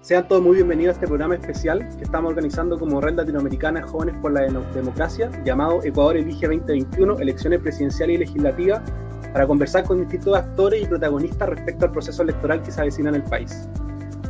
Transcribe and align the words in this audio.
Sean 0.00 0.28
todos 0.28 0.40
muy 0.40 0.54
bienvenidos 0.54 0.92
a 0.92 0.94
este 0.94 1.08
programa 1.08 1.34
especial 1.34 1.86
que 1.96 2.04
estamos 2.04 2.30
organizando 2.30 2.78
como 2.78 3.00
Red 3.00 3.16
Latinoamericana 3.16 3.82
Jóvenes 3.82 4.14
por 4.22 4.32
la 4.32 4.42
Democracia, 4.42 5.28
llamado 5.44 5.82
Ecuador 5.82 6.16
Elige 6.16 6.46
2021, 6.46 7.18
elecciones 7.18 7.60
presidenciales 7.60 8.14
y 8.14 8.18
legislativas, 8.18 8.80
para 9.32 9.46
conversar 9.46 9.84
con 9.84 9.98
distintos 9.98 10.36
actores 10.36 10.82
y 10.82 10.86
protagonistas 10.86 11.48
respecto 11.48 11.86
al 11.86 11.92
proceso 11.92 12.22
electoral 12.22 12.62
que 12.62 12.70
se 12.70 12.80
avecina 12.80 13.08
en 13.08 13.16
el 13.16 13.24
país. 13.24 13.68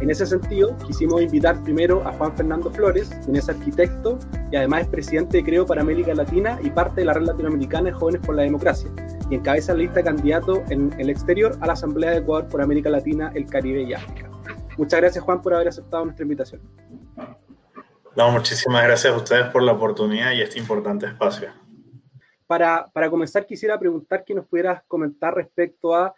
En 0.01 0.11
ese 0.11 0.25
sentido, 0.27 0.75
quisimos 0.87 1.21
invitar 1.21 1.63
primero 1.63 2.03
a 2.09 2.13
Juan 2.13 2.35
Fernando 2.35 2.71
Flores, 2.71 3.11
quien 3.25 3.37
es 3.37 3.49
arquitecto 3.49 4.19
y 4.51 4.57
además 4.57 4.83
es 4.83 4.89
presidente 4.89 5.37
de 5.37 5.45
Creo 5.45 5.67
para 5.67 5.83
América 5.83 6.15
Latina 6.15 6.59
y 6.63 6.71
parte 6.71 7.03
de 7.03 7.05
la 7.05 7.13
Red 7.13 7.27
Latinoamericana 7.27 7.93
Jóvenes 7.93 8.23
por 8.25 8.37
la 8.37 8.43
Democracia, 8.43 8.89
y 9.29 9.35
encabeza 9.35 9.75
la 9.75 9.81
lista 9.81 9.97
de 9.97 10.05
candidatos 10.05 10.61
en 10.71 10.95
el 10.99 11.11
exterior 11.11 11.57
a 11.61 11.67
la 11.67 11.75
Asamblea 11.75 12.13
de 12.13 12.19
Ecuador 12.19 12.49
por 12.49 12.63
América 12.63 12.89
Latina, 12.89 13.31
el 13.35 13.45
Caribe 13.45 13.83
y 13.83 13.93
África. 13.93 14.28
Muchas 14.79 15.01
gracias, 15.01 15.25
Juan, 15.25 15.43
por 15.43 15.53
haber 15.53 15.69
aceptado 15.69 16.05
nuestra 16.05 16.23
invitación. 16.23 16.63
No, 18.17 18.31
muchísimas 18.31 18.85
gracias 18.85 19.13
a 19.13 19.17
ustedes 19.17 19.47
por 19.49 19.63
la 19.63 19.73
oportunidad 19.73 20.33
y 20.33 20.41
este 20.41 20.59
importante 20.59 21.07
espacio. 21.07 21.49
Para, 22.47 22.89
para 22.93 23.11
comenzar, 23.11 23.45
quisiera 23.45 23.79
preguntar 23.79 24.25
que 24.25 24.35
nos 24.35 24.47
pudieras 24.47 24.83
comentar 24.87 25.35
respecto 25.35 25.95
a 25.95 26.15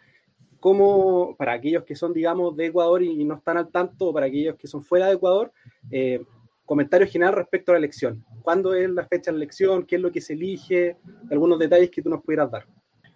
cómo, 0.59 1.35
para 1.37 1.53
aquellos 1.53 1.83
que 1.83 1.95
son, 1.95 2.13
digamos, 2.13 2.55
de 2.55 2.67
Ecuador 2.67 3.01
y 3.01 3.25
no 3.25 3.35
están 3.35 3.57
al 3.57 3.69
tanto, 3.69 4.09
o 4.09 4.13
para 4.13 4.27
aquellos 4.27 4.55
que 4.55 4.67
son 4.67 4.83
fuera 4.83 5.07
de 5.07 5.13
Ecuador, 5.13 5.51
eh, 5.89 6.23
comentario 6.63 7.07
general 7.07 7.33
respecto 7.33 7.71
a 7.71 7.73
la 7.73 7.79
elección. 7.79 8.23
¿Cuándo 8.43 8.75
es 8.75 8.89
la 8.91 9.07
fecha 9.07 9.31
de 9.31 9.37
la 9.37 9.43
elección? 9.43 9.83
¿Qué 9.85 9.95
es 9.95 10.01
lo 10.01 10.11
que 10.11 10.21
se 10.21 10.33
elige? 10.33 10.97
Algunos 11.31 11.57
detalles 11.57 11.89
que 11.89 12.03
tú 12.03 12.09
nos 12.11 12.21
pudieras 12.21 12.51
dar. 12.51 12.65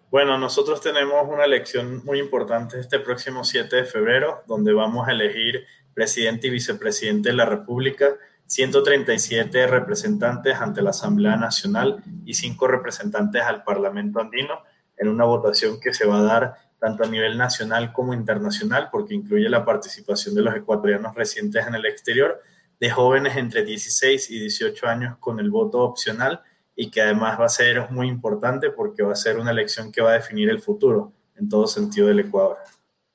Bueno, 0.08 0.38
nosotros 0.38 0.80
tenemos 0.80 1.26
una 1.28 1.44
elección 1.44 2.04
muy 2.04 2.20
importante 2.20 2.78
este 2.78 3.00
próximo 3.00 3.42
7 3.42 3.74
de 3.74 3.84
febrero, 3.84 4.44
donde 4.46 4.72
vamos 4.72 5.08
a 5.08 5.10
elegir 5.10 5.66
presidente 5.94 6.46
y 6.46 6.50
vicepresidente 6.50 7.30
de 7.30 7.34
la 7.34 7.44
República, 7.44 8.14
137 8.46 9.66
representantes 9.66 10.54
ante 10.54 10.80
la 10.80 10.90
Asamblea 10.90 11.34
Nacional 11.34 12.04
y 12.24 12.34
5 12.34 12.68
representantes 12.68 13.42
al 13.42 13.64
Parlamento 13.64 14.20
andino, 14.20 14.60
en 14.96 15.08
una 15.08 15.24
votación 15.24 15.80
que 15.80 15.92
se 15.92 16.06
va 16.06 16.20
a 16.20 16.22
dar 16.22 16.54
tanto 16.78 17.02
a 17.02 17.08
nivel 17.08 17.36
nacional 17.36 17.92
como 17.92 18.14
internacional, 18.14 18.90
porque 18.92 19.12
incluye 19.12 19.48
la 19.48 19.64
participación 19.64 20.36
de 20.36 20.42
los 20.42 20.54
ecuatorianos 20.54 21.16
residentes 21.16 21.66
en 21.66 21.74
el 21.74 21.84
exterior, 21.84 22.40
de 22.78 22.90
jóvenes 22.90 23.36
entre 23.36 23.64
16 23.64 24.30
y 24.30 24.38
18 24.38 24.86
años 24.86 25.18
con 25.18 25.40
el 25.40 25.50
voto 25.50 25.80
opcional 25.80 26.42
y 26.76 26.90
que 26.90 27.00
además 27.00 27.40
va 27.40 27.46
a 27.46 27.48
ser 27.48 27.90
muy 27.90 28.06
importante 28.06 28.70
porque 28.70 29.02
va 29.02 29.12
a 29.12 29.16
ser 29.16 29.38
una 29.38 29.50
elección 29.50 29.90
que 29.90 30.02
va 30.02 30.10
a 30.10 30.14
definir 30.14 30.50
el 30.50 30.60
futuro 30.60 31.12
en 31.34 31.48
todo 31.48 31.66
sentido 31.66 32.08
del 32.08 32.20
Ecuador. 32.20 32.58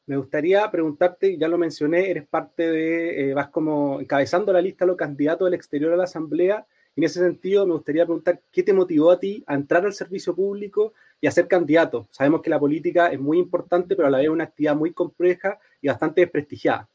Me 0.08 0.18
gustaría 0.18 0.70
preguntarte, 0.70 1.38
ya 1.38 1.48
lo 1.48 1.60
mencioné, 1.60 2.10
eres 2.10 2.28
parte 2.28 2.70
de, 2.70 3.30
eh, 3.30 3.34
vas 3.34 3.50
como 3.50 4.02
encabezando 4.02 4.52
la 4.52 4.62
lista 4.62 4.84
de 4.84 4.90
los 4.90 4.98
candidatos 4.98 5.46
del 5.46 5.54
exterior 5.54 5.94
a 5.94 5.96
la 5.96 6.04
Asamblea. 6.06 6.66
En 6.96 7.04
ese 7.04 7.20
sentido, 7.20 7.66
me 7.68 7.74
gustaría 7.74 8.04
preguntar 8.04 8.42
qué 8.52 8.64
te 8.64 8.74
motivó 8.74 9.12
a 9.12 9.20
ti 9.20 9.44
a 9.48 9.54
entrar 9.54 9.86
al 9.86 9.94
servicio 9.94 10.36
público 10.36 10.94
y 11.22 11.28
a 11.28 11.32
ser 11.32 11.48
candidato. 11.48 12.08
Sabemos 12.10 12.42
que 12.42 12.50
la 12.50 12.60
política 12.60 13.08
es 13.08 13.20
muy 13.20 13.38
importante, 13.38 13.96
pero 13.96 14.08
a 14.08 14.12
la 14.12 14.18
vez 14.18 14.28
una 14.28 14.46
actividad 14.46 14.76
muy 14.76 14.92
compleja 14.92 15.60
y 15.80 15.88
bastante 15.88 16.22
desprestigiada. 16.22 16.90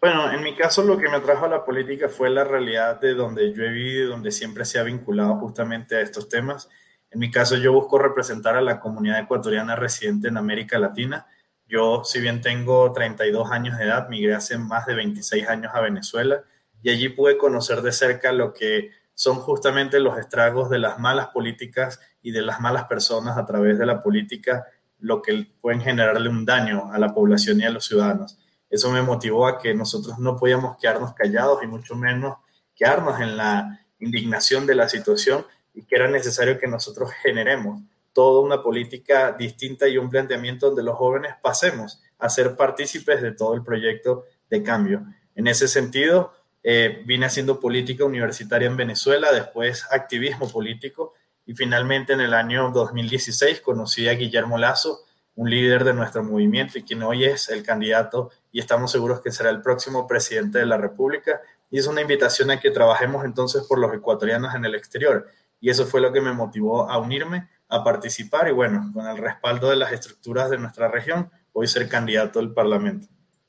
Bueno, 0.00 0.32
en 0.32 0.42
mi 0.42 0.56
caso 0.56 0.82
lo 0.82 0.98
que 0.98 1.08
me 1.08 1.16
atrajo 1.16 1.44
a 1.44 1.48
la 1.48 1.64
política 1.64 2.08
fue 2.08 2.28
la 2.28 2.42
realidad 2.42 3.00
de 3.00 3.14
donde 3.14 3.52
yo 3.52 3.62
he 3.62 3.70
vivido 3.70 4.10
donde 4.10 4.32
siempre 4.32 4.64
se 4.64 4.78
ha 4.78 4.82
vinculado 4.82 5.36
justamente 5.36 5.96
a 5.96 6.00
estos 6.00 6.28
temas. 6.28 6.68
En 7.10 7.20
mi 7.20 7.30
caso 7.30 7.56
yo 7.56 7.72
busco 7.72 7.98
representar 7.98 8.56
a 8.56 8.62
la 8.62 8.80
comunidad 8.80 9.20
ecuatoriana 9.20 9.76
residente 9.76 10.28
en 10.28 10.38
América 10.38 10.78
Latina. 10.78 11.26
Yo, 11.66 12.02
si 12.04 12.20
bien 12.20 12.40
tengo 12.40 12.92
32 12.92 13.50
años 13.50 13.78
de 13.78 13.84
edad, 13.84 14.08
migré 14.08 14.34
hace 14.34 14.58
más 14.58 14.86
de 14.86 14.94
26 14.94 15.48
años 15.48 15.72
a 15.74 15.80
Venezuela 15.80 16.42
y 16.82 16.90
allí 16.90 17.08
pude 17.08 17.38
conocer 17.38 17.80
de 17.82 17.92
cerca 17.92 18.32
lo 18.32 18.52
que 18.52 18.90
son 19.14 19.36
justamente 19.36 20.00
los 20.00 20.18
estragos 20.18 20.68
de 20.68 20.78
las 20.78 20.98
malas 20.98 21.28
políticas 21.28 22.00
y 22.22 22.32
de 22.32 22.42
las 22.42 22.60
malas 22.60 22.84
personas 22.84 23.38
a 23.38 23.46
través 23.46 23.78
de 23.78 23.86
la 23.86 24.02
política, 24.02 24.66
lo 24.98 25.22
que 25.22 25.46
pueden 25.60 25.80
generarle 25.80 26.28
un 26.28 26.44
daño 26.44 26.92
a 26.92 26.98
la 26.98 27.14
población 27.14 27.60
y 27.60 27.64
a 27.64 27.70
los 27.70 27.84
ciudadanos. 27.84 28.38
Eso 28.72 28.90
me 28.90 29.02
motivó 29.02 29.46
a 29.46 29.58
que 29.58 29.74
nosotros 29.74 30.18
no 30.18 30.38
podíamos 30.38 30.78
quedarnos 30.78 31.12
callados 31.12 31.62
y 31.62 31.66
mucho 31.66 31.94
menos 31.94 32.38
quedarnos 32.74 33.20
en 33.20 33.36
la 33.36 33.86
indignación 33.98 34.66
de 34.66 34.74
la 34.74 34.88
situación 34.88 35.44
y 35.74 35.84
que 35.84 35.94
era 35.94 36.08
necesario 36.08 36.58
que 36.58 36.66
nosotros 36.66 37.10
generemos 37.22 37.82
toda 38.14 38.40
una 38.40 38.62
política 38.62 39.32
distinta 39.32 39.86
y 39.86 39.98
un 39.98 40.08
planteamiento 40.08 40.68
donde 40.68 40.82
los 40.82 40.96
jóvenes 40.96 41.34
pasemos 41.42 42.00
a 42.18 42.30
ser 42.30 42.56
partícipes 42.56 43.20
de 43.20 43.32
todo 43.32 43.52
el 43.54 43.62
proyecto 43.62 44.24
de 44.48 44.62
cambio. 44.62 45.04
En 45.34 45.48
ese 45.48 45.68
sentido, 45.68 46.32
eh, 46.62 47.02
vine 47.04 47.26
haciendo 47.26 47.60
política 47.60 48.06
universitaria 48.06 48.68
en 48.68 48.76
Venezuela, 48.78 49.32
después 49.32 49.84
activismo 49.90 50.48
político 50.48 51.12
y 51.44 51.52
finalmente 51.52 52.14
en 52.14 52.22
el 52.22 52.32
año 52.32 52.70
2016 52.70 53.60
conocí 53.60 54.08
a 54.08 54.14
Guillermo 54.14 54.56
Lazo, 54.56 55.04
un 55.34 55.48
líder 55.48 55.84
de 55.84 55.94
nuestro 55.94 56.22
movimiento 56.22 56.78
y 56.78 56.82
quien 56.82 57.02
hoy 57.02 57.24
es 57.24 57.48
el 57.48 57.62
candidato 57.62 58.30
y 58.50 58.60
estamos 58.60 58.92
seguros 58.92 59.20
que 59.20 59.30
será 59.30 59.50
el 59.50 59.62
próximo 59.62 60.06
presidente 60.06 60.58
de 60.58 60.66
la 60.66 60.76
República. 60.76 61.40
Y 61.70 61.78
es 61.78 61.86
una 61.86 62.02
invitación 62.02 62.50
a 62.50 62.60
que 62.60 62.70
trabajemos 62.70 63.24
entonces 63.24 63.64
por 63.66 63.78
los 63.78 63.94
ecuatorianos 63.94 64.54
en 64.54 64.64
el 64.64 64.74
exterior. 64.74 65.26
Y 65.60 65.70
eso 65.70 65.86
fue 65.86 66.00
lo 66.00 66.12
que 66.12 66.20
me 66.20 66.32
motivó 66.32 66.90
a 66.90 66.98
unirme, 66.98 67.48
a 67.68 67.82
participar 67.82 68.48
y 68.48 68.52
bueno, 68.52 68.90
con 68.92 69.06
el 69.06 69.16
respaldo 69.16 69.70
de 69.70 69.76
las 69.76 69.92
estructuras 69.92 70.50
de 70.50 70.58
nuestra 70.58 70.88
región, 70.88 71.30
hoy 71.52 71.66
ser 71.66 71.88
candidato 71.88 72.38
al 72.38 72.52
Parlamento. 72.52 73.06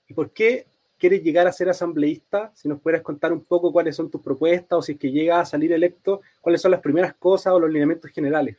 ¿Y 0.08 0.14
por 0.14 0.32
qué 0.32 0.68
quieres 0.98 1.22
llegar 1.22 1.48
a 1.48 1.52
ser 1.52 1.68
asambleísta? 1.70 2.52
Si 2.54 2.70
nos 2.70 2.80
pudieras 2.80 3.02
contar 3.02 3.34
un 3.34 3.44
poco 3.44 3.74
cuáles 3.74 3.96
son 3.96 4.10
tus 4.10 4.22
propuestas 4.22 4.80
o 4.80 4.82
si 4.82 4.94
es 4.94 5.00
que 5.00 5.12
llegas 5.12 5.40
a 5.40 5.52
salir 5.52 5.74
electo, 5.74 6.22
cuáles 6.40 6.62
son 6.62 6.72
las 6.72 6.80
primeras 6.80 7.14
cosas 7.16 7.52
o 7.52 7.60
los 7.60 7.70
lineamientos 7.70 8.12
generales. 8.12 8.58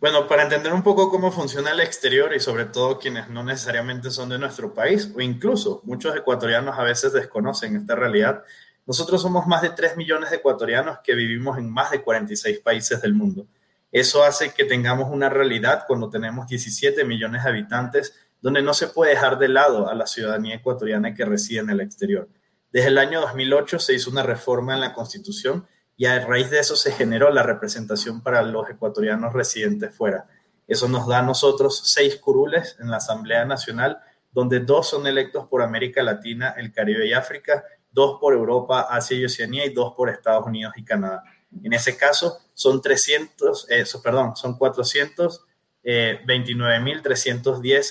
Bueno, 0.00 0.26
para 0.26 0.42
entender 0.42 0.72
un 0.72 0.82
poco 0.82 1.10
cómo 1.10 1.32
funciona 1.32 1.70
el 1.70 1.80
exterior 1.80 2.34
y 2.34 2.40
sobre 2.40 2.66
todo 2.66 2.98
quienes 2.98 3.28
no 3.30 3.42
necesariamente 3.42 4.10
son 4.10 4.28
de 4.28 4.38
nuestro 4.38 4.74
país 4.74 5.10
o 5.16 5.20
incluso 5.20 5.80
muchos 5.84 6.14
ecuatorianos 6.14 6.78
a 6.78 6.82
veces 6.82 7.12
desconocen 7.12 7.76
esta 7.76 7.94
realidad, 7.94 8.44
nosotros 8.86 9.22
somos 9.22 9.46
más 9.46 9.62
de 9.62 9.70
3 9.70 9.96
millones 9.96 10.30
de 10.30 10.36
ecuatorianos 10.36 10.98
que 11.02 11.14
vivimos 11.14 11.56
en 11.56 11.70
más 11.70 11.90
de 11.90 12.02
46 12.02 12.58
países 12.58 13.00
del 13.00 13.14
mundo. 13.14 13.46
Eso 13.90 14.24
hace 14.24 14.52
que 14.52 14.64
tengamos 14.64 15.08
una 15.10 15.30
realidad 15.30 15.84
cuando 15.86 16.10
tenemos 16.10 16.48
17 16.48 17.04
millones 17.04 17.44
de 17.44 17.48
habitantes 17.48 18.14
donde 18.42 18.60
no 18.60 18.74
se 18.74 18.88
puede 18.88 19.12
dejar 19.12 19.38
de 19.38 19.48
lado 19.48 19.88
a 19.88 19.94
la 19.94 20.06
ciudadanía 20.06 20.56
ecuatoriana 20.56 21.14
que 21.14 21.24
reside 21.24 21.60
en 21.60 21.70
el 21.70 21.80
exterior. 21.80 22.28
Desde 22.70 22.88
el 22.88 22.98
año 22.98 23.22
2008 23.22 23.78
se 23.78 23.94
hizo 23.94 24.10
una 24.10 24.22
reforma 24.22 24.74
en 24.74 24.80
la 24.80 24.92
Constitución 24.92 25.66
y 25.96 26.06
a 26.06 26.24
raíz 26.26 26.50
de 26.50 26.58
eso 26.58 26.74
se 26.76 26.92
generó 26.92 27.30
la 27.30 27.42
representación 27.42 28.22
para 28.22 28.42
los 28.42 28.68
ecuatorianos 28.68 29.32
residentes 29.32 29.94
fuera. 29.94 30.26
Eso 30.66 30.88
nos 30.88 31.06
da 31.06 31.20
a 31.20 31.22
nosotros 31.22 31.82
seis 31.84 32.16
curules 32.16 32.76
en 32.80 32.90
la 32.90 32.96
Asamblea 32.96 33.44
Nacional, 33.44 34.00
donde 34.32 34.58
dos 34.60 34.88
son 34.88 35.06
electos 35.06 35.46
por 35.46 35.62
América 35.62 36.02
Latina, 36.02 36.54
el 36.56 36.72
Caribe 36.72 37.06
y 37.06 37.12
África, 37.12 37.62
dos 37.92 38.18
por 38.20 38.34
Europa, 38.34 38.88
Asia 38.90 39.16
y 39.16 39.24
Oceanía 39.24 39.64
y 39.66 39.72
dos 39.72 39.94
por 39.96 40.10
Estados 40.10 40.46
Unidos 40.46 40.72
y 40.76 40.84
Canadá. 40.84 41.22
En 41.62 41.72
ese 41.72 41.96
caso 41.96 42.38
son 42.54 42.82
300, 42.82 43.68
eh, 43.70 43.84
perdón, 44.02 44.34
son 44.34 44.58
429.310 44.58 45.38
eh, 45.84 46.18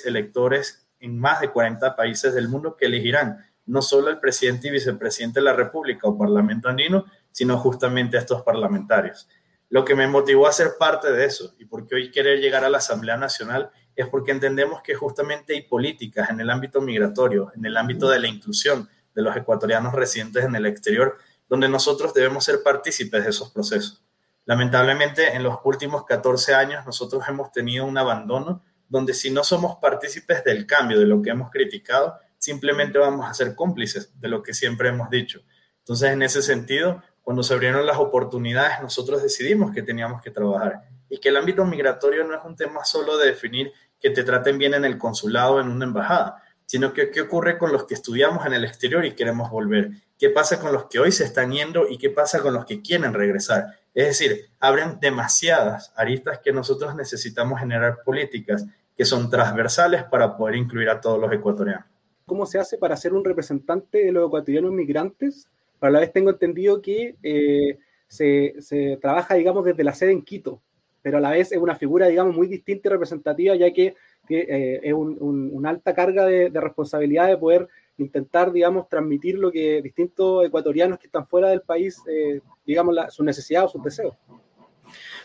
electores 0.05 0.85
en 0.99 1.17
más 1.17 1.39
de 1.39 1.49
40 1.49 1.95
países 1.95 2.33
del 2.33 2.49
mundo 2.49 2.75
que 2.75 2.87
elegirán 2.87 3.45
no 3.65 3.81
solo 3.81 4.09
el 4.09 4.19
presidente 4.19 4.67
y 4.67 4.71
vicepresidente 4.71 5.39
de 5.39 5.45
la 5.45 5.53
República 5.53 6.07
o 6.07 6.17
Parlamento 6.17 6.69
andino, 6.69 7.05
sino 7.31 7.57
justamente 7.57 8.17
a 8.17 8.21
estos 8.21 8.41
parlamentarios. 8.43 9.27
Lo 9.69 9.83
que 9.85 9.95
me 9.95 10.07
motivó 10.07 10.47
a 10.47 10.51
ser 10.51 10.73
parte 10.77 11.11
de 11.11 11.25
eso 11.25 11.55
y 11.57 11.65
porque 11.65 11.95
hoy 11.95 12.11
querer 12.11 12.39
llegar 12.39 12.63
a 12.63 12.69
la 12.69 12.77
Asamblea 12.77 13.17
Nacional 13.17 13.71
es 13.95 14.07
porque 14.07 14.31
entendemos 14.31 14.81
que 14.81 14.95
justamente 14.95 15.53
hay 15.53 15.61
políticas 15.63 16.29
en 16.29 16.39
el 16.39 16.49
ámbito 16.49 16.81
migratorio, 16.81 17.51
en 17.55 17.65
el 17.65 17.77
ámbito 17.77 18.09
de 18.09 18.19
la 18.19 18.27
inclusión 18.27 18.89
de 19.15 19.21
los 19.21 19.35
ecuatorianos 19.35 19.93
residentes 19.93 20.43
en 20.43 20.55
el 20.55 20.65
exterior, 20.65 21.17
donde 21.47 21.69
nosotros 21.69 22.13
debemos 22.13 22.45
ser 22.45 22.63
partícipes 22.63 23.23
de 23.23 23.29
esos 23.29 23.51
procesos. 23.51 24.03
Lamentablemente, 24.45 25.35
en 25.35 25.43
los 25.43 25.57
últimos 25.63 26.05
14 26.05 26.53
años 26.53 26.85
nosotros 26.85 27.23
hemos 27.27 27.51
tenido 27.51 27.85
un 27.85 27.97
abandono 27.97 28.63
donde 28.89 29.13
si 29.13 29.31
no 29.31 29.43
somos 29.43 29.77
partícipes 29.77 30.43
del 30.43 30.67
cambio, 30.67 30.99
de 30.99 31.05
lo 31.05 31.21
que 31.21 31.31
hemos 31.31 31.49
criticado, 31.49 32.19
simplemente 32.43 32.97
vamos 32.97 33.25
a 33.25 33.33
ser 33.33 33.55
cómplices 33.55 34.11
de 34.19 34.27
lo 34.27 34.43
que 34.43 34.53
siempre 34.53 34.89
hemos 34.89 35.09
dicho. 35.09 35.41
Entonces, 35.79 36.11
en 36.11 36.21
ese 36.21 36.41
sentido, 36.41 37.01
cuando 37.21 37.41
se 37.41 37.53
abrieron 37.53 37.85
las 37.85 37.97
oportunidades, 37.97 38.81
nosotros 38.81 39.23
decidimos 39.23 39.73
que 39.73 39.81
teníamos 39.81 40.21
que 40.21 40.29
trabajar 40.29 40.81
y 41.09 41.19
que 41.19 41.29
el 41.29 41.37
ámbito 41.37 41.63
migratorio 41.63 42.25
no 42.25 42.35
es 42.35 42.43
un 42.43 42.57
tema 42.57 42.83
solo 42.83 43.17
de 43.17 43.27
definir 43.27 43.71
que 43.97 44.09
te 44.09 44.25
traten 44.25 44.57
bien 44.57 44.73
en 44.73 44.83
el 44.83 44.97
consulado 44.97 45.53
o 45.53 45.61
en 45.61 45.69
una 45.69 45.85
embajada, 45.85 46.43
sino 46.65 46.91
que 46.91 47.11
qué 47.11 47.21
ocurre 47.21 47.57
con 47.57 47.71
los 47.71 47.85
que 47.85 47.93
estudiamos 47.93 48.45
en 48.45 48.53
el 48.53 48.65
exterior 48.65 49.05
y 49.05 49.15
queremos 49.15 49.49
volver, 49.49 49.91
qué 50.19 50.29
pasa 50.29 50.59
con 50.59 50.73
los 50.73 50.87
que 50.87 50.99
hoy 50.99 51.13
se 51.13 51.23
están 51.23 51.53
yendo 51.53 51.87
y 51.87 51.97
qué 51.97 52.09
pasa 52.09 52.39
con 52.39 52.53
los 52.53 52.65
que 52.65 52.81
quieren 52.81 53.13
regresar. 53.13 53.67
Es 53.93 54.07
decir, 54.07 54.49
abren 54.59 54.99
demasiadas 54.99 55.93
aristas 55.95 56.39
que 56.43 56.51
nosotros 56.51 56.93
necesitamos 56.93 57.61
generar 57.61 57.99
políticas 58.03 58.65
que 58.97 59.05
son 59.05 59.29
transversales 59.29 60.03
para 60.03 60.35
poder 60.35 60.55
incluir 60.55 60.89
a 60.89 60.99
todos 60.99 61.19
los 61.21 61.31
ecuatorianos. 61.31 61.92
Cómo 62.25 62.45
se 62.45 62.59
hace 62.59 62.77
para 62.77 62.97
ser 62.97 63.13
un 63.13 63.25
representante 63.25 64.05
de 64.05 64.11
los 64.11 64.27
ecuatorianos 64.27 64.71
migrantes, 64.71 65.47
pero 65.79 65.89
a 65.89 65.93
la 65.93 65.99
vez 65.99 66.11
tengo 66.11 66.29
entendido 66.29 66.81
que 66.81 67.15
eh, 67.23 67.77
se, 68.07 68.55
se, 68.59 68.97
trabaja, 69.01 69.35
digamos, 69.35 69.65
desde 69.65 69.83
la 69.83 69.93
sede 69.93 70.11
en 70.11 70.21
Quito, 70.21 70.61
pero 71.01 71.17
a 71.17 71.21
la 71.21 71.31
vez 71.31 71.51
es 71.51 71.57
una 71.57 71.75
figura, 71.75 72.07
digamos, 72.07 72.35
muy 72.35 72.47
distinta 72.47 72.87
y 72.87 72.91
representativa, 72.91 73.55
ya 73.55 73.71
que, 73.73 73.95
que 74.27 74.39
eh, 74.39 74.79
es 74.83 74.93
un, 74.93 75.17
un, 75.19 75.49
una 75.51 75.69
alta 75.69 75.93
carga 75.93 76.25
de, 76.25 76.49
de, 76.49 76.61
responsabilidad 76.61 77.27
de 77.27 77.37
poder 77.37 77.67
intentar, 77.97 78.51
digamos, 78.51 78.87
transmitir 78.87 79.37
lo 79.37 79.51
que 79.51 79.81
distintos 79.81 80.45
ecuatorianos 80.45 80.99
que 80.99 81.07
están 81.07 81.27
fuera 81.27 81.49
del 81.49 81.61
país, 81.61 82.01
eh, 82.07 82.41
digamos, 82.65 82.95
la, 82.95 83.09
sus 83.11 83.25
necesidades 83.25 83.69
o 83.69 83.71
sus 83.73 83.83
deseos. 83.83 84.15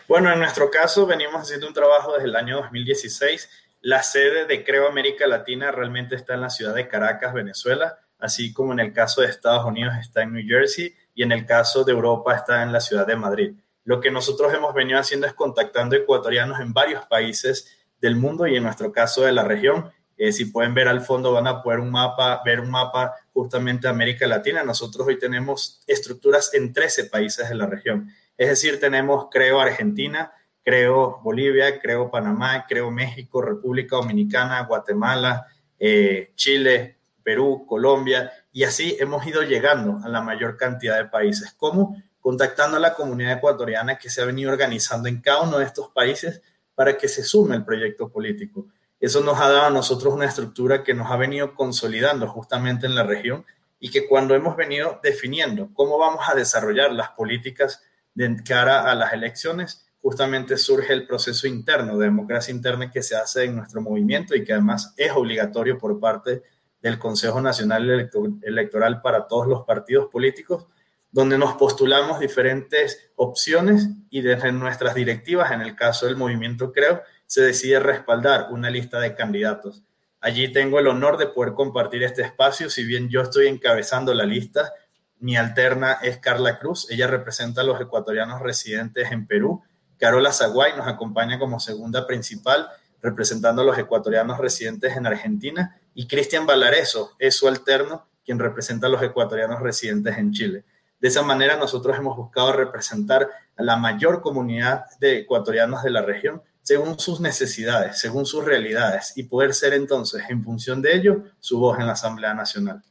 Bueno, 0.08 0.32
en 0.32 0.38
nuestro 0.38 0.70
caso 0.70 1.06
venimos 1.06 1.42
haciendo 1.42 1.68
un 1.68 1.74
trabajo 1.74 2.14
desde 2.14 2.28
el 2.28 2.36
año 2.36 2.56
2016 2.56 3.67
la 3.80 4.02
sede 4.02 4.46
de 4.46 4.64
Creo 4.64 4.88
América 4.88 5.26
Latina 5.26 5.70
realmente 5.70 6.14
está 6.16 6.34
en 6.34 6.40
la 6.40 6.50
ciudad 6.50 6.74
de 6.74 6.88
Caracas, 6.88 7.32
Venezuela, 7.32 7.98
así 8.18 8.52
como 8.52 8.72
en 8.72 8.80
el 8.80 8.92
caso 8.92 9.20
de 9.20 9.28
Estados 9.28 9.64
Unidos 9.64 9.94
está 10.00 10.22
en 10.22 10.32
New 10.32 10.44
Jersey 10.46 10.94
y 11.14 11.22
en 11.22 11.32
el 11.32 11.46
caso 11.46 11.84
de 11.84 11.92
Europa 11.92 12.34
está 12.34 12.62
en 12.62 12.72
la 12.72 12.80
ciudad 12.80 13.06
de 13.06 13.16
Madrid. 13.16 13.52
Lo 13.84 14.00
que 14.00 14.10
nosotros 14.10 14.52
hemos 14.52 14.74
venido 14.74 14.98
haciendo 14.98 15.26
es 15.26 15.32
contactando 15.32 15.96
ecuatorianos 15.96 16.60
en 16.60 16.72
varios 16.72 17.06
países 17.06 17.86
del 18.00 18.16
mundo 18.16 18.46
y 18.46 18.56
en 18.56 18.62
nuestro 18.62 18.92
caso 18.92 19.22
de 19.22 19.32
la 19.32 19.44
región. 19.44 19.90
Eh, 20.16 20.32
si 20.32 20.46
pueden 20.46 20.74
ver 20.74 20.88
al 20.88 21.00
fondo 21.00 21.32
van 21.32 21.46
a 21.46 21.62
poder 21.62 21.78
un 21.80 21.90
mapa, 21.90 22.42
ver 22.44 22.60
un 22.60 22.70
mapa 22.70 23.14
justamente 23.32 23.86
de 23.86 23.90
América 23.90 24.26
Latina. 24.26 24.64
Nosotros 24.64 25.06
hoy 25.06 25.18
tenemos 25.18 25.80
estructuras 25.86 26.52
en 26.54 26.72
13 26.72 27.04
países 27.04 27.48
de 27.48 27.54
la 27.54 27.66
región. 27.66 28.12
Es 28.36 28.48
decir, 28.48 28.78
tenemos, 28.78 29.28
creo, 29.30 29.60
Argentina, 29.60 30.32
creo 30.68 31.18
Bolivia, 31.22 31.80
creo 31.80 32.10
Panamá, 32.10 32.66
creo 32.68 32.90
México, 32.90 33.40
República 33.40 33.96
Dominicana, 33.96 34.64
Guatemala, 34.64 35.46
eh, 35.78 36.32
Chile, 36.34 36.98
Perú, 37.22 37.64
Colombia, 37.66 38.30
y 38.52 38.64
así 38.64 38.94
hemos 39.00 39.26
ido 39.26 39.40
llegando 39.40 39.98
a 40.04 40.10
la 40.10 40.20
mayor 40.20 40.58
cantidad 40.58 40.98
de 40.98 41.06
países. 41.06 41.54
¿Cómo? 41.56 41.96
Contactando 42.20 42.76
a 42.76 42.80
la 42.80 42.92
comunidad 42.92 43.38
ecuatoriana 43.38 43.96
que 43.96 44.10
se 44.10 44.20
ha 44.20 44.26
venido 44.26 44.52
organizando 44.52 45.08
en 45.08 45.22
cada 45.22 45.40
uno 45.40 45.56
de 45.56 45.64
estos 45.64 45.88
países 45.88 46.42
para 46.74 46.98
que 46.98 47.08
se 47.08 47.22
sume 47.22 47.56
el 47.56 47.64
proyecto 47.64 48.10
político. 48.10 48.66
Eso 49.00 49.22
nos 49.22 49.40
ha 49.40 49.48
dado 49.48 49.68
a 49.68 49.70
nosotros 49.70 50.12
una 50.12 50.26
estructura 50.26 50.84
que 50.84 50.92
nos 50.92 51.10
ha 51.10 51.16
venido 51.16 51.54
consolidando 51.54 52.28
justamente 52.28 52.84
en 52.84 52.94
la 52.94 53.04
región 53.04 53.46
y 53.80 53.90
que 53.90 54.06
cuando 54.06 54.34
hemos 54.34 54.54
venido 54.54 55.00
definiendo 55.02 55.70
cómo 55.72 55.96
vamos 55.96 56.28
a 56.28 56.34
desarrollar 56.34 56.92
las 56.92 57.08
políticas 57.12 57.82
de 58.12 58.36
cara 58.44 58.82
a 58.82 58.94
las 58.94 59.14
elecciones, 59.14 59.87
justamente 60.08 60.56
surge 60.56 60.94
el 60.94 61.06
proceso 61.06 61.46
interno 61.46 61.98
de 61.98 62.06
democracia 62.06 62.50
interna 62.50 62.90
que 62.90 63.02
se 63.02 63.14
hace 63.14 63.44
en 63.44 63.56
nuestro 63.56 63.82
movimiento 63.82 64.34
y 64.34 64.42
que 64.42 64.54
además 64.54 64.94
es 64.96 65.12
obligatorio 65.12 65.76
por 65.76 66.00
parte 66.00 66.44
del 66.80 66.98
Consejo 66.98 67.42
Nacional 67.42 68.08
Electoral 68.40 69.02
para 69.02 69.26
todos 69.26 69.46
los 69.46 69.66
partidos 69.66 70.06
políticos, 70.06 70.66
donde 71.12 71.36
nos 71.36 71.56
postulamos 71.56 72.20
diferentes 72.20 73.10
opciones 73.16 73.86
y 74.08 74.22
desde 74.22 74.50
nuestras 74.50 74.94
directivas, 74.94 75.52
en 75.52 75.60
el 75.60 75.76
caso 75.76 76.06
del 76.06 76.16
movimiento 76.16 76.72
Creo, 76.72 77.02
se 77.26 77.42
decide 77.42 77.78
respaldar 77.78 78.46
una 78.50 78.70
lista 78.70 79.00
de 79.00 79.14
candidatos. 79.14 79.84
Allí 80.22 80.50
tengo 80.50 80.78
el 80.78 80.86
honor 80.86 81.18
de 81.18 81.26
poder 81.26 81.52
compartir 81.52 82.02
este 82.02 82.22
espacio, 82.22 82.70
si 82.70 82.82
bien 82.82 83.10
yo 83.10 83.20
estoy 83.20 83.48
encabezando 83.48 84.14
la 84.14 84.24
lista, 84.24 84.72
mi 85.18 85.36
alterna 85.36 85.98
es 86.00 86.16
Carla 86.16 86.58
Cruz, 86.58 86.90
ella 86.90 87.08
representa 87.08 87.60
a 87.60 87.64
los 87.64 87.78
ecuatorianos 87.78 88.40
residentes 88.40 89.12
en 89.12 89.26
Perú 89.26 89.62
Carola 89.98 90.32
Zaguay 90.32 90.76
nos 90.76 90.86
acompaña 90.86 91.38
como 91.38 91.60
segunda 91.60 92.06
principal, 92.06 92.68
representando 93.02 93.62
a 93.62 93.64
los 93.64 93.78
ecuatorianos 93.78 94.38
residentes 94.38 94.96
en 94.96 95.06
Argentina, 95.06 95.80
y 95.94 96.06
Cristian 96.06 96.46
Valareso 96.46 97.12
es 97.18 97.36
su 97.36 97.48
alterno, 97.48 98.06
quien 98.24 98.38
representa 98.38 98.86
a 98.86 98.90
los 98.90 99.02
ecuatorianos 99.02 99.60
residentes 99.60 100.16
en 100.18 100.32
Chile. 100.32 100.64
De 101.00 101.08
esa 101.08 101.22
manera, 101.22 101.56
nosotros 101.56 101.96
hemos 101.96 102.16
buscado 102.16 102.52
representar 102.52 103.28
a 103.56 103.62
la 103.62 103.76
mayor 103.76 104.20
comunidad 104.20 104.84
de 105.00 105.18
ecuatorianos 105.18 105.82
de 105.82 105.90
la 105.90 106.02
región 106.02 106.42
según 106.62 106.98
sus 106.98 107.18
necesidades, 107.20 107.98
según 107.98 108.26
sus 108.26 108.44
realidades, 108.44 109.14
y 109.16 109.22
poder 109.22 109.54
ser 109.54 109.72
entonces, 109.72 110.22
en 110.28 110.44
función 110.44 110.82
de 110.82 110.94
ello, 110.94 111.24
su 111.40 111.58
voz 111.58 111.78
en 111.78 111.86
la 111.86 111.94
Asamblea 111.94 112.34
Nacional. 112.34 112.82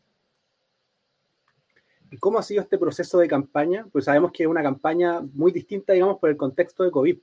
¿Y 2.09 2.18
cómo 2.18 2.39
ha 2.39 2.44
sido 2.44 2.62
este 2.62 2.77
proceso 2.77 3.19
de 3.19 3.27
campaña? 3.27 3.86
Pues 3.92 4.06
sabemos 4.06 4.31
que 4.31 4.44
es 4.44 4.50
una 4.50 4.63
campaña 4.63 5.21
muy 5.33 5.51
distinta, 5.51 5.94
digamos, 5.94 6.19
por 6.19 6.30
el 6.30 6.38
contexto 6.38 6.83
de 6.83 6.92
COVID. 6.92 7.18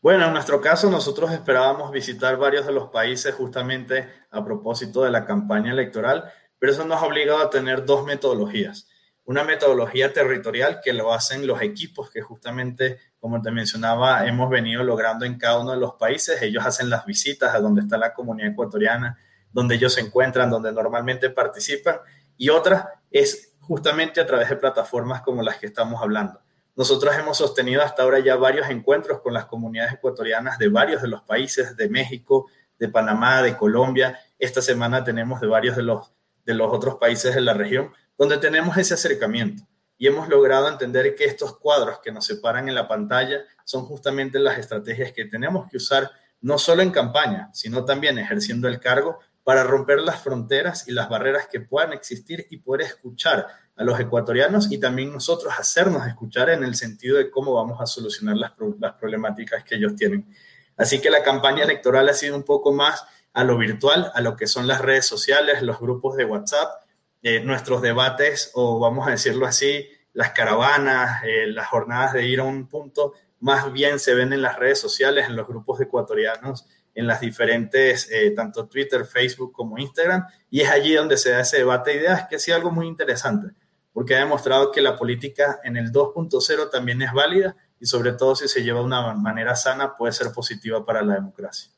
Bueno, 0.00 0.26
en 0.26 0.32
nuestro 0.32 0.60
caso 0.60 0.88
nosotros 0.88 1.32
esperábamos 1.32 1.90
visitar 1.90 2.36
varios 2.36 2.66
de 2.66 2.72
los 2.72 2.88
países 2.90 3.34
justamente 3.34 4.08
a 4.30 4.44
propósito 4.44 5.02
de 5.02 5.10
la 5.10 5.24
campaña 5.24 5.72
electoral, 5.72 6.30
pero 6.58 6.70
eso 6.70 6.84
nos 6.84 7.02
ha 7.02 7.06
obligado 7.06 7.40
a 7.40 7.50
tener 7.50 7.84
dos 7.84 8.06
metodologías. 8.06 8.88
Una 9.24 9.42
metodología 9.42 10.12
territorial 10.12 10.80
que 10.82 10.92
lo 10.92 11.12
hacen 11.12 11.46
los 11.48 11.60
equipos 11.60 12.10
que 12.10 12.22
justamente, 12.22 12.98
como 13.18 13.42
te 13.42 13.50
mencionaba, 13.50 14.24
hemos 14.26 14.48
venido 14.48 14.84
logrando 14.84 15.26
en 15.26 15.36
cada 15.36 15.58
uno 15.58 15.72
de 15.72 15.78
los 15.78 15.94
países. 15.94 16.40
Ellos 16.40 16.64
hacen 16.64 16.88
las 16.88 17.04
visitas 17.04 17.54
a 17.54 17.58
donde 17.58 17.82
está 17.82 17.98
la 17.98 18.14
comunidad 18.14 18.52
ecuatoriana, 18.52 19.18
donde 19.52 19.74
ellos 19.74 19.92
se 19.92 20.00
encuentran, 20.00 20.48
donde 20.48 20.72
normalmente 20.72 21.28
participan. 21.28 21.96
Y 22.36 22.48
otra 22.50 23.02
es 23.10 23.47
justamente 23.68 24.20
a 24.20 24.26
través 24.26 24.48
de 24.48 24.56
plataformas 24.56 25.20
como 25.20 25.42
las 25.42 25.58
que 25.58 25.66
estamos 25.66 26.02
hablando. 26.02 26.40
Nosotros 26.74 27.14
hemos 27.16 27.36
sostenido 27.36 27.82
hasta 27.82 28.02
ahora 28.02 28.18
ya 28.20 28.36
varios 28.36 28.70
encuentros 28.70 29.20
con 29.20 29.34
las 29.34 29.44
comunidades 29.44 29.92
ecuatorianas 29.92 30.58
de 30.58 30.68
varios 30.68 31.02
de 31.02 31.08
los 31.08 31.22
países, 31.22 31.76
de 31.76 31.88
México, 31.88 32.46
de 32.78 32.88
Panamá, 32.88 33.42
de 33.42 33.56
Colombia. 33.56 34.18
Esta 34.38 34.62
semana 34.62 35.04
tenemos 35.04 35.40
de 35.40 35.48
varios 35.48 35.76
de 35.76 35.82
los, 35.82 36.12
de 36.46 36.54
los 36.54 36.72
otros 36.72 36.94
países 36.96 37.34
de 37.34 37.42
la 37.42 37.52
región, 37.52 37.92
donde 38.16 38.38
tenemos 38.38 38.76
ese 38.78 38.94
acercamiento. 38.94 39.64
Y 39.98 40.06
hemos 40.06 40.28
logrado 40.28 40.68
entender 40.68 41.14
que 41.14 41.24
estos 41.24 41.58
cuadros 41.58 41.98
que 41.98 42.12
nos 42.12 42.24
separan 42.24 42.68
en 42.68 42.74
la 42.74 42.88
pantalla 42.88 43.40
son 43.64 43.84
justamente 43.84 44.38
las 44.38 44.56
estrategias 44.56 45.12
que 45.12 45.26
tenemos 45.26 45.68
que 45.68 45.76
usar, 45.76 46.10
no 46.40 46.56
solo 46.56 46.82
en 46.82 46.92
campaña, 46.92 47.50
sino 47.52 47.84
también 47.84 48.18
ejerciendo 48.18 48.68
el 48.68 48.78
cargo 48.80 49.18
para 49.48 49.64
romper 49.64 50.00
las 50.00 50.20
fronteras 50.20 50.86
y 50.88 50.92
las 50.92 51.08
barreras 51.08 51.48
que 51.50 51.58
puedan 51.58 51.94
existir 51.94 52.46
y 52.50 52.58
poder 52.58 52.82
escuchar 52.82 53.46
a 53.76 53.82
los 53.82 53.98
ecuatorianos 53.98 54.70
y 54.70 54.76
también 54.76 55.10
nosotros 55.10 55.54
hacernos 55.58 56.06
escuchar 56.06 56.50
en 56.50 56.64
el 56.64 56.74
sentido 56.74 57.16
de 57.16 57.30
cómo 57.30 57.54
vamos 57.54 57.80
a 57.80 57.86
solucionar 57.86 58.36
las, 58.36 58.52
problemáticas 59.00 59.64
que 59.64 59.76
ellos 59.76 59.96
tienen. 59.96 60.28
Así 60.76 61.00
que 61.00 61.08
la 61.08 61.22
campaña 61.22 61.64
electoral 61.64 62.10
ha 62.10 62.12
sido 62.12 62.36
un 62.36 62.42
poco 62.42 62.74
más 62.74 63.06
a 63.32 63.42
lo 63.42 63.56
virtual, 63.56 64.12
a 64.14 64.20
lo 64.20 64.36
que 64.36 64.46
son 64.46 64.66
las 64.66 64.82
redes 64.82 65.06
sociales, 65.06 65.62
los 65.62 65.80
grupos 65.80 66.18
de 66.18 66.26
WhatsApp, 66.26 66.82
eh, 67.22 67.40
nuestros 67.40 67.80
debates 67.80 68.50
o 68.52 68.78
vamos 68.78 69.08
a 69.08 69.12
decirlo 69.12 69.46
así, 69.46 69.88
las 70.12 70.32
caravanas, 70.32 71.24
eh, 71.24 71.46
las 71.46 71.68
jornadas 71.68 72.12
de 72.12 72.26
ir 72.26 72.40
a 72.40 72.44
un 72.44 72.68
punto, 72.68 73.14
más 73.40 73.72
bien 73.72 73.98
se 73.98 74.12
ven 74.14 74.34
en 74.34 74.42
las 74.42 74.58
redes 74.58 74.78
sociales, 74.78 75.26
en 75.26 75.36
los 75.36 75.48
grupos 75.48 75.80
ecuatorianos 75.80 76.66
en 76.98 77.06
las 77.06 77.20
diferentes, 77.20 78.10
eh, 78.10 78.32
tanto 78.32 78.66
Twitter, 78.66 79.04
Facebook 79.04 79.52
como 79.52 79.78
Instagram, 79.78 80.26
y 80.50 80.62
es 80.62 80.68
allí 80.68 80.94
donde 80.94 81.16
se 81.16 81.30
da 81.30 81.42
ese 81.42 81.58
debate 81.58 81.92
de 81.92 81.96
ideas, 81.98 82.26
que 82.26 82.34
ha 82.34 82.38
sido 82.40 82.56
algo 82.56 82.72
muy 82.72 82.88
interesante, 82.88 83.54
porque 83.92 84.16
ha 84.16 84.18
demostrado 84.18 84.72
que 84.72 84.82
la 84.82 84.96
política 84.96 85.60
en 85.62 85.76
el 85.76 85.92
2.0 85.92 86.70
también 86.70 87.00
es 87.00 87.12
válida 87.12 87.54
y 87.78 87.86
sobre 87.86 88.14
todo 88.14 88.34
si 88.34 88.48
se 88.48 88.64
lleva 88.64 88.80
de 88.80 88.86
una 88.86 89.14
manera 89.14 89.54
sana 89.54 89.96
puede 89.96 90.12
ser 90.12 90.32
positiva 90.32 90.84
para 90.84 91.00
la 91.02 91.14
democracia. 91.14 91.70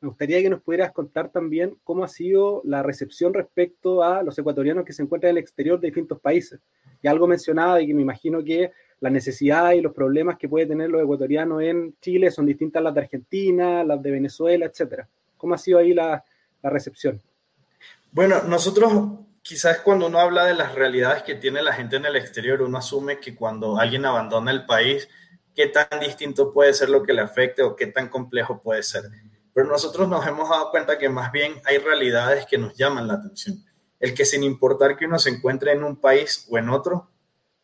Me 0.00 0.08
gustaría 0.08 0.40
que 0.40 0.48
nos 0.48 0.62
pudieras 0.62 0.92
contar 0.92 1.32
también 1.32 1.76
cómo 1.82 2.04
ha 2.04 2.08
sido 2.08 2.62
la 2.64 2.84
recepción 2.84 3.34
respecto 3.34 4.04
a 4.04 4.22
los 4.22 4.38
ecuatorianos 4.38 4.84
que 4.84 4.92
se 4.92 5.02
encuentran 5.02 5.30
en 5.30 5.38
el 5.38 5.42
exterior 5.42 5.80
de 5.80 5.88
distintos 5.88 6.20
países. 6.20 6.60
Y 7.02 7.08
algo 7.08 7.26
mencionaba 7.26 7.82
y 7.82 7.88
que 7.88 7.94
me 7.94 8.02
imagino 8.02 8.44
que 8.44 8.70
las 9.00 9.12
necesidades 9.12 9.78
y 9.78 9.80
los 9.80 9.94
problemas 9.94 10.38
que 10.38 10.48
puede 10.48 10.66
tener 10.66 10.90
los 10.90 11.02
ecuatorianos 11.02 11.62
en 11.62 11.94
Chile 12.00 12.30
son 12.30 12.46
distintas 12.46 12.80
a 12.80 12.84
las 12.84 12.94
de 12.94 13.00
Argentina, 13.00 13.82
las 13.82 14.02
de 14.02 14.10
Venezuela, 14.10 14.66
etcétera. 14.66 15.08
¿Cómo 15.36 15.54
ha 15.54 15.58
sido 15.58 15.78
ahí 15.78 15.94
la, 15.94 16.22
la 16.62 16.70
recepción? 16.70 17.20
Bueno, 18.12 18.42
nosotros 18.42 18.92
quizás 19.42 19.78
cuando 19.80 20.06
uno 20.06 20.18
habla 20.18 20.44
de 20.44 20.54
las 20.54 20.74
realidades 20.74 21.22
que 21.22 21.34
tiene 21.34 21.62
la 21.62 21.72
gente 21.72 21.96
en 21.96 22.04
el 22.04 22.16
exterior, 22.16 22.62
uno 22.62 22.78
asume 22.78 23.20
que 23.20 23.34
cuando 23.34 23.78
alguien 23.78 24.04
abandona 24.04 24.50
el 24.50 24.66
país, 24.66 25.08
qué 25.54 25.66
tan 25.66 26.00
distinto 26.00 26.52
puede 26.52 26.74
ser 26.74 26.90
lo 26.90 27.02
que 27.02 27.12
le 27.12 27.22
afecte 27.22 27.62
o 27.62 27.76
qué 27.76 27.86
tan 27.86 28.08
complejo 28.08 28.60
puede 28.62 28.82
ser. 28.82 29.04
Pero 29.52 29.66
nosotros 29.66 30.08
nos 30.08 30.26
hemos 30.26 30.48
dado 30.48 30.70
cuenta 30.70 30.98
que 30.98 31.08
más 31.08 31.32
bien 31.32 31.60
hay 31.64 31.78
realidades 31.78 32.46
que 32.46 32.58
nos 32.58 32.76
llaman 32.76 33.08
la 33.08 33.14
atención. 33.14 33.64
El 33.98 34.14
que 34.14 34.24
sin 34.24 34.42
importar 34.44 34.96
que 34.96 35.06
uno 35.06 35.18
se 35.18 35.30
encuentre 35.30 35.72
en 35.72 35.84
un 35.84 35.96
país 35.96 36.46
o 36.50 36.56
en 36.56 36.70
otro, 36.70 37.09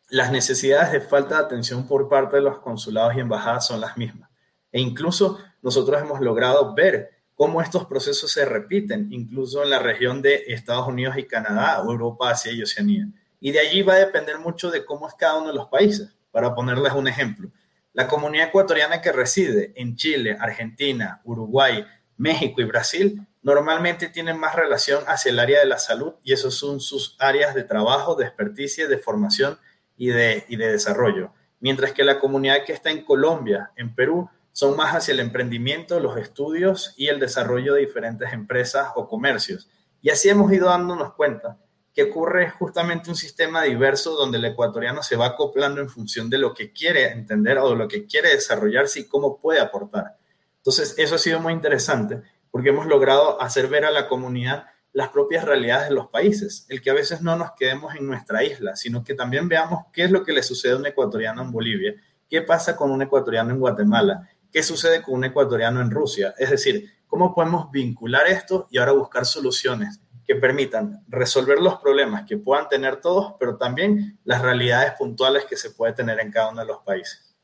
las 0.09 0.31
necesidades 0.31 0.91
de 0.91 1.01
falta 1.01 1.35
de 1.35 1.45
atención 1.45 1.87
por 1.87 2.07
parte 2.07 2.37
de 2.37 2.41
los 2.41 2.59
consulados 2.59 3.15
y 3.15 3.19
embajadas 3.19 3.67
son 3.67 3.81
las 3.81 3.97
mismas. 3.97 4.29
E 4.71 4.79
incluso 4.79 5.39
nosotros 5.61 6.01
hemos 6.01 6.21
logrado 6.21 6.73
ver 6.73 7.11
cómo 7.35 7.61
estos 7.61 7.85
procesos 7.85 8.31
se 8.31 8.45
repiten, 8.45 9.07
incluso 9.11 9.63
en 9.63 9.69
la 9.69 9.79
región 9.79 10.21
de 10.21 10.45
Estados 10.47 10.87
Unidos 10.87 11.17
y 11.17 11.25
Canadá, 11.25 11.81
Europa, 11.83 12.31
Asia 12.31 12.51
y 12.51 12.61
Oceanía. 12.61 13.07
Y 13.39 13.51
de 13.51 13.59
allí 13.59 13.81
va 13.81 13.93
a 13.93 13.99
depender 13.99 14.39
mucho 14.39 14.71
de 14.71 14.85
cómo 14.85 15.07
es 15.07 15.13
cada 15.13 15.37
uno 15.37 15.49
de 15.49 15.53
los 15.53 15.67
países. 15.67 16.09
Para 16.31 16.55
ponerles 16.55 16.93
un 16.93 17.07
ejemplo, 17.07 17.51
la 17.93 18.07
comunidad 18.07 18.49
ecuatoriana 18.49 19.01
que 19.01 19.11
reside 19.11 19.73
en 19.75 19.95
Chile, 19.95 20.37
Argentina, 20.39 21.21
Uruguay, 21.23 21.85
México 22.17 22.61
y 22.61 22.65
Brasil 22.65 23.27
normalmente 23.41 24.09
tienen 24.09 24.37
más 24.37 24.55
relación 24.55 25.03
hacia 25.07 25.31
el 25.31 25.39
área 25.39 25.59
de 25.59 25.67
la 25.67 25.79
salud 25.79 26.13
y 26.23 26.33
esos 26.33 26.55
son 26.55 26.79
sus 26.79 27.15
áreas 27.19 27.55
de 27.55 27.63
trabajo, 27.63 28.15
de 28.15 28.25
experticia, 28.25 28.87
de 28.87 28.97
formación 28.97 29.57
y 29.97 30.09
de, 30.09 30.45
y 30.47 30.55
de 30.55 30.71
desarrollo. 30.71 31.31
Mientras 31.59 31.91
que 31.91 32.03
la 32.03 32.19
comunidad 32.19 32.63
que 32.65 32.73
está 32.73 32.91
en 32.91 33.03
Colombia, 33.03 33.71
en 33.75 33.93
Perú, 33.93 34.29
son 34.51 34.75
más 34.75 34.95
hacia 34.95 35.11
el 35.11 35.19
emprendimiento, 35.19 35.99
los 35.99 36.17
estudios 36.17 36.93
y 36.97 37.07
el 37.07 37.19
desarrollo 37.19 37.73
de 37.73 37.81
diferentes 37.81 38.33
empresas 38.33 38.89
o 38.95 39.07
comercios. 39.07 39.69
Y 40.01 40.09
así 40.09 40.29
hemos 40.29 40.51
ido 40.51 40.69
dándonos 40.69 41.13
cuenta 41.13 41.57
que 41.93 42.03
ocurre 42.03 42.51
justamente 42.51 43.09
un 43.09 43.15
sistema 43.15 43.63
diverso 43.63 44.15
donde 44.15 44.37
el 44.37 44.45
ecuatoriano 44.45 45.01
se 45.01 45.15
va 45.15 45.27
acoplando 45.27 45.81
en 45.81 45.89
función 45.89 46.29
de 46.29 46.37
lo 46.37 46.53
que 46.53 46.71
quiere 46.71 47.11
entender 47.11 47.57
o 47.57 47.73
lo 47.75 47.87
que 47.87 48.05
quiere 48.05 48.29
desarrollarse 48.29 48.99
y 48.99 49.07
cómo 49.07 49.39
puede 49.39 49.59
aportar. 49.59 50.17
Entonces, 50.57 50.93
eso 50.97 51.15
ha 51.15 51.17
sido 51.17 51.39
muy 51.39 51.53
interesante 51.53 52.21
porque 52.51 52.69
hemos 52.69 52.85
logrado 52.85 53.41
hacer 53.41 53.67
ver 53.67 53.85
a 53.85 53.91
la 53.91 54.07
comunidad 54.07 54.67
las 54.97 55.09
propias 55.09 55.45
realidades 55.45 55.89
de 55.89 55.93
los 55.93 56.07
países, 56.07 56.65
el 56.69 56.81
que 56.81 56.89
a 56.89 56.93
veces 56.95 57.21
no 57.21 57.35
nos 57.35 57.51
quedemos 57.51 57.93
en 57.93 58.07
nuestra 58.07 58.43
isla, 58.43 58.75
sino 58.75 59.03
que 59.03 59.13
también 59.13 59.47
veamos 59.47 59.85
qué 59.93 60.05
es 60.05 60.09
lo 60.09 60.23
que 60.23 60.33
le 60.33 60.41
sucede 60.41 60.71
a 60.71 60.77
un 60.77 60.87
ecuatoriano 60.87 61.43
en 61.43 61.51
Bolivia, 61.51 61.93
qué 62.27 62.41
pasa 62.41 62.75
con 62.75 62.89
un 62.89 63.03
ecuatoriano 63.03 63.51
en 63.51 63.59
Guatemala, 63.59 64.27
qué 64.51 64.63
sucede 64.63 65.03
con 65.03 65.13
un 65.13 65.25
ecuatoriano 65.25 65.81
en 65.81 65.91
Rusia. 65.91 66.33
Es 66.39 66.49
decir, 66.49 66.89
cómo 67.05 67.35
podemos 67.35 67.69
vincular 67.69 68.25
esto 68.25 68.65
y 68.71 68.79
ahora 68.79 68.93
buscar 68.93 69.27
soluciones 69.27 70.01
que 70.25 70.33
permitan 70.33 71.03
resolver 71.07 71.59
los 71.59 71.75
problemas 71.75 72.25
que 72.27 72.39
puedan 72.39 72.67
tener 72.67 72.99
todos, 72.99 73.35
pero 73.39 73.55
también 73.55 74.17
las 74.23 74.41
realidades 74.41 74.93
puntuales 74.97 75.45
que 75.45 75.57
se 75.57 75.69
puede 75.69 75.93
tener 75.93 76.19
en 76.19 76.31
cada 76.31 76.49
uno 76.49 76.61
de 76.61 76.67
los 76.69 76.79
países. 76.79 77.37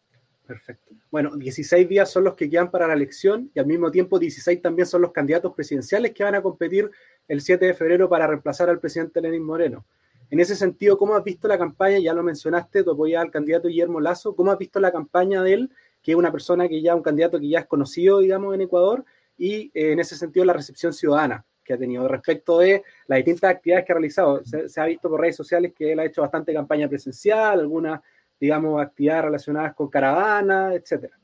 Perfecto. 0.48 0.94
Bueno, 1.14 1.36
16 1.36 1.88
días 1.88 2.10
son 2.10 2.24
los 2.24 2.34
que 2.34 2.50
quedan 2.50 2.72
para 2.72 2.88
la 2.88 2.96
elección 2.96 3.52
y 3.54 3.60
al 3.60 3.68
mismo 3.68 3.92
tiempo 3.92 4.18
16 4.18 4.60
también 4.64 4.88
son 4.88 5.04
los 5.04 5.12
candidatos 5.12 5.54
presidenciales 5.54 6.12
que 6.12 6.24
van 6.24 6.34
a 6.34 6.42
competir 6.42 6.90
el 7.28 7.42
7 7.42 7.66
de 7.66 7.74
febrero 7.74 8.10
para 8.10 8.28
reemplazar 8.28 8.70
al 8.70 8.80
presidente 8.80 9.22
Lenín 9.22 9.44
Moreno. 9.44 9.86
En 10.30 10.40
ese 10.40 10.56
sentido, 10.56 10.98
¿cómo 10.98 11.16
has 11.16 11.24
visto 11.24 11.48
la 11.48 11.58
campaña? 11.58 12.00
Ya 12.00 12.14
lo 12.14 12.24
mencionaste, 12.24 12.84
tu 12.84 12.92
apoyas 12.92 13.22
al 13.22 13.32
candidato 13.32 13.68
Guillermo 13.68 14.02
Lazo. 14.02 14.36
¿Cómo 14.36 14.52
has 14.52 14.58
visto 14.58 14.80
la 14.80 14.92
campaña 14.92 15.44
de 15.44 15.54
él, 15.54 15.72
que 16.02 16.12
es 16.12 16.18
una 16.18 16.32
persona 16.32 16.68
que 16.68 16.82
ya, 16.82 16.96
un 16.96 17.04
candidato 17.04 17.40
que 17.40 17.50
ya 17.50 17.60
es 17.60 17.68
conocido, 17.68 18.20
digamos, 18.20 18.56
en 18.56 18.62
Ecuador, 18.62 19.06
y 19.38 19.72
eh, 19.74 19.92
en 19.92 20.00
ese 20.00 20.16
sentido 20.16 20.46
la 20.46 20.54
recepción 20.54 20.94
ciudadana 20.94 21.46
que 21.64 21.74
ha 21.74 21.78
tenido 21.78 22.08
respecto 22.08 22.60
de 22.60 22.84
las 23.08 23.18
distintas 23.18 23.52
actividades 23.52 23.86
que 23.86 23.92
ha 23.92 23.96
realizado? 23.96 24.44
Se, 24.44 24.68
se 24.70 24.82
ha 24.82 24.86
visto 24.86 25.10
por 25.10 25.22
redes 25.22 25.36
sociales 25.36 25.72
que 25.76 25.92
él 25.92 26.00
ha 26.00 26.06
hecho 26.06 26.22
bastante 26.22 26.54
campaña 26.54 26.88
presencial, 26.88 27.60
algunas, 27.60 28.02
digamos, 28.40 28.82
actividades 28.82 29.26
relacionadas 29.26 29.76
con 29.76 29.88
caravana, 29.88 30.74
etcétera. 30.74 31.18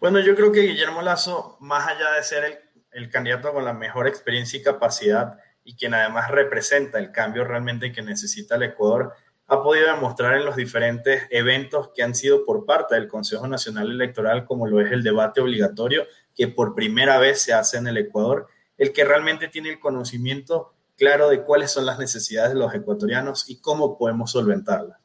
Bueno, 0.00 0.20
yo 0.20 0.36
creo 0.36 0.52
que 0.52 0.60
Guillermo 0.60 1.02
Lazo, 1.02 1.56
más 1.58 1.88
allá 1.88 2.12
de 2.12 2.22
ser 2.22 2.44
el 2.44 2.58
el 2.98 3.10
candidato 3.10 3.52
con 3.52 3.64
la 3.64 3.72
mejor 3.72 4.06
experiencia 4.06 4.58
y 4.58 4.62
capacidad 4.62 5.38
y 5.64 5.76
quien 5.76 5.94
además 5.94 6.30
representa 6.30 6.98
el 6.98 7.12
cambio 7.12 7.44
realmente 7.44 7.92
que 7.92 8.02
necesita 8.02 8.56
el 8.56 8.64
Ecuador, 8.64 9.14
ha 9.46 9.62
podido 9.62 9.86
demostrar 9.86 10.34
en 10.34 10.44
los 10.44 10.56
diferentes 10.56 11.26
eventos 11.30 11.90
que 11.94 12.02
han 12.02 12.14
sido 12.14 12.44
por 12.44 12.66
parte 12.66 12.94
del 12.94 13.08
Consejo 13.08 13.46
Nacional 13.46 13.90
Electoral, 13.90 14.44
como 14.44 14.66
lo 14.66 14.80
es 14.80 14.92
el 14.92 15.02
debate 15.02 15.40
obligatorio, 15.40 16.06
que 16.34 16.48
por 16.48 16.74
primera 16.74 17.18
vez 17.18 17.40
se 17.40 17.54
hace 17.54 17.78
en 17.78 17.86
el 17.86 17.96
Ecuador, 17.96 18.48
el 18.76 18.92
que 18.92 19.04
realmente 19.04 19.48
tiene 19.48 19.70
el 19.70 19.80
conocimiento 19.80 20.74
claro 20.96 21.28
de 21.28 21.42
cuáles 21.42 21.70
son 21.70 21.86
las 21.86 21.98
necesidades 21.98 22.52
de 22.52 22.58
los 22.58 22.74
ecuatorianos 22.74 23.48
y 23.48 23.60
cómo 23.60 23.96
podemos 23.96 24.32
solventarlas. 24.32 24.98